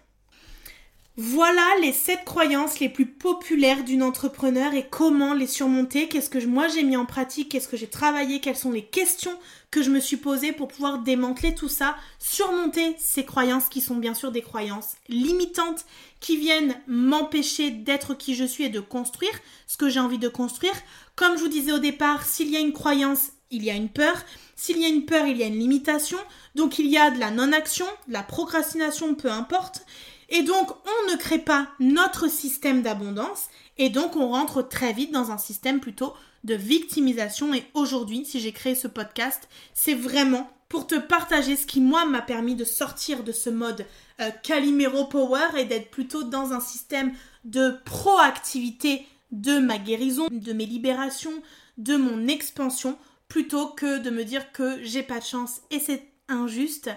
Voilà 1.18 1.66
les 1.82 1.94
7 1.94 2.26
croyances 2.26 2.82
les 2.82 2.90
plus 2.90 3.06
populaires 3.06 3.86
d'une 3.86 4.04
entrepreneur 4.04 4.74
et 4.74 4.86
comment 4.90 5.34
les 5.34 5.48
surmonter, 5.48 6.10
qu'est-ce 6.10 6.30
que 6.30 6.46
moi 6.46 6.68
j'ai 6.68 6.84
mis 6.84 6.98
en 6.98 7.06
pratique, 7.06 7.48
qu'est-ce 7.48 7.70
que 7.70 7.78
j'ai 7.78 7.88
travaillé, 7.88 8.42
quelles 8.42 8.58
sont 8.58 8.74
les 8.74 8.84
questions 8.84 9.32
que 9.72 9.82
je 9.82 9.92
me 9.92 10.02
suis 10.02 10.18
posées 10.18 10.52
pour 10.52 10.68
pouvoir 10.68 11.00
démanteler 11.00 11.56
tout 11.56 11.70
ça, 11.70 11.96
surmonter 12.20 12.96
ces 12.98 13.24
croyances 13.24 13.70
qui 13.70 13.80
sont 13.80 13.96
bien 13.96 14.14
sûr 14.14 14.34
des 14.34 14.42
croyances 14.42 14.96
limitantes 15.08 15.86
qui 16.20 16.36
viennent 16.36 16.76
m'empêcher 16.86 17.72
d'être 17.72 18.14
qui 18.14 18.36
je 18.36 18.44
suis 18.44 18.66
et 18.66 18.70
de 18.70 18.82
construire 18.82 19.40
ce 19.68 19.78
que 19.78 19.88
j'ai 19.88 20.02
envie 20.02 20.20
de 20.20 20.28
construire. 20.28 20.76
Comme 21.16 21.38
je 21.38 21.44
vous 21.44 21.48
disais 21.48 21.72
au 21.72 21.80
départ, 21.80 22.26
s'il 22.26 22.50
y 22.50 22.58
a 22.58 22.60
une 22.60 22.74
croyance, 22.74 23.32
il 23.52 23.64
y 23.64 23.70
a 23.70 23.76
une 23.76 23.90
peur. 23.90 24.16
S'il 24.58 24.80
y 24.80 24.86
a 24.86 24.90
une 24.90 25.06
peur, 25.06 25.28
il 25.28 25.38
y 25.38 25.44
a 25.44 25.48
une 25.48 25.60
limitation. 25.60 26.18
Donc 26.56 26.80
il 26.80 26.88
y 26.88 26.98
a 26.98 27.12
de 27.12 27.20
la 27.20 27.32
non-action, 27.32 27.86
de 28.08 28.14
la 28.14 28.24
procrastination, 28.24 29.16
peu 29.16 29.32
importe. 29.32 29.86
Et 30.30 30.44
donc, 30.44 30.72
on 30.72 31.12
ne 31.12 31.18
crée 31.18 31.40
pas 31.40 31.68
notre 31.80 32.30
système 32.30 32.82
d'abondance 32.82 33.46
et 33.78 33.90
donc 33.90 34.16
on 34.16 34.30
rentre 34.30 34.62
très 34.68 34.94
vite 34.94 35.12
dans 35.12 35.32
un 35.32 35.38
système 35.38 35.80
plutôt 35.80 36.14
de 36.44 36.56
victimisation. 36.56 37.54
Et 37.54 37.66
aujourd'hui, 37.74 38.26
si 38.26 38.40
j'ai 38.40 38.52
créé 38.52 38.76
ce 38.76 38.88
podcast, 38.88 39.48
c'est 39.74 39.94
vraiment 39.94 40.50
pour 40.70 40.88
te 40.88 40.96
partager 40.96 41.56
ce 41.56 41.68
qui, 41.68 41.80
moi, 41.80 42.06
m'a 42.06 42.22
permis 42.22 42.56
de 42.56 42.66
sortir 42.66 43.24
de 43.24 43.32
ce 43.32 43.50
mode 43.50 43.86
euh, 44.20 44.32
Calimero 44.44 45.06
Power 45.06 45.58
et 45.58 45.66
d'être 45.66 45.92
plutôt 45.92 46.24
dans 46.24 46.54
un 46.54 46.60
système 46.60 47.14
de 47.44 47.76
proactivité 47.86 49.06
de 49.32 49.60
ma 49.60 49.78
guérison, 49.78 50.28
de 50.32 50.54
mes 50.54 50.66
libérations, 50.66 51.42
de 51.78 51.96
mon 51.98 52.28
expansion, 52.28 52.98
plutôt 53.28 53.68
que 53.68 54.00
de 54.00 54.10
me 54.10 54.24
dire 54.24 54.52
que 54.52 54.84
j'ai 54.84 55.04
pas 55.04 55.20
de 55.20 55.26
chance 55.26 55.62
et 55.72 55.80
c'est 55.80 56.04
injuste. 56.28 56.90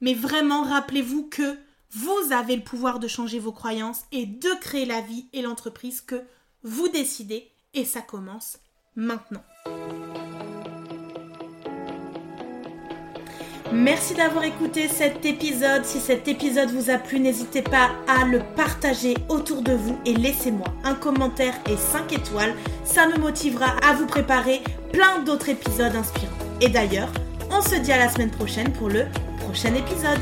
Mais 0.00 0.14
vraiment, 0.14 0.62
rappelez-vous 0.62 1.28
que 1.28 1.56
vous 1.94 2.32
avez 2.32 2.56
le 2.56 2.62
pouvoir 2.62 2.98
de 2.98 3.08
changer 3.08 3.38
vos 3.38 3.52
croyances 3.52 4.02
et 4.12 4.26
de 4.26 4.48
créer 4.60 4.84
la 4.84 5.00
vie 5.00 5.26
et 5.32 5.42
l'entreprise 5.42 6.00
que 6.00 6.22
vous 6.62 6.88
décidez 6.88 7.50
et 7.74 7.84
ça 7.84 8.00
commence 8.00 8.58
maintenant. 8.96 9.42
Merci 13.72 14.14
d'avoir 14.14 14.44
écouté 14.44 14.86
cet 14.88 15.24
épisode. 15.26 15.84
Si 15.84 15.98
cet 15.98 16.28
épisode 16.28 16.70
vous 16.70 16.90
a 16.90 16.98
plu, 16.98 17.18
n'hésitez 17.18 17.62
pas 17.62 17.90
à 18.06 18.24
le 18.24 18.40
partager 18.54 19.16
autour 19.28 19.62
de 19.62 19.72
vous 19.72 19.98
et 20.04 20.14
laissez-moi 20.14 20.68
un 20.84 20.94
commentaire 20.94 21.54
et 21.68 21.76
5 21.76 22.12
étoiles. 22.12 22.54
Ça 22.84 23.08
me 23.08 23.18
motivera 23.18 23.74
à 23.84 23.94
vous 23.94 24.06
préparer 24.06 24.62
plein 24.92 25.22
d'autres 25.24 25.48
épisodes 25.48 25.96
inspirants. 25.96 26.32
Et 26.60 26.68
d'ailleurs, 26.68 27.10
on 27.50 27.60
se 27.62 27.74
dit 27.74 27.92
à 27.92 27.98
la 27.98 28.08
semaine 28.08 28.30
prochaine 28.30 28.72
pour 28.72 28.88
le 28.88 29.06
prochain 29.40 29.74
épisode. 29.74 30.20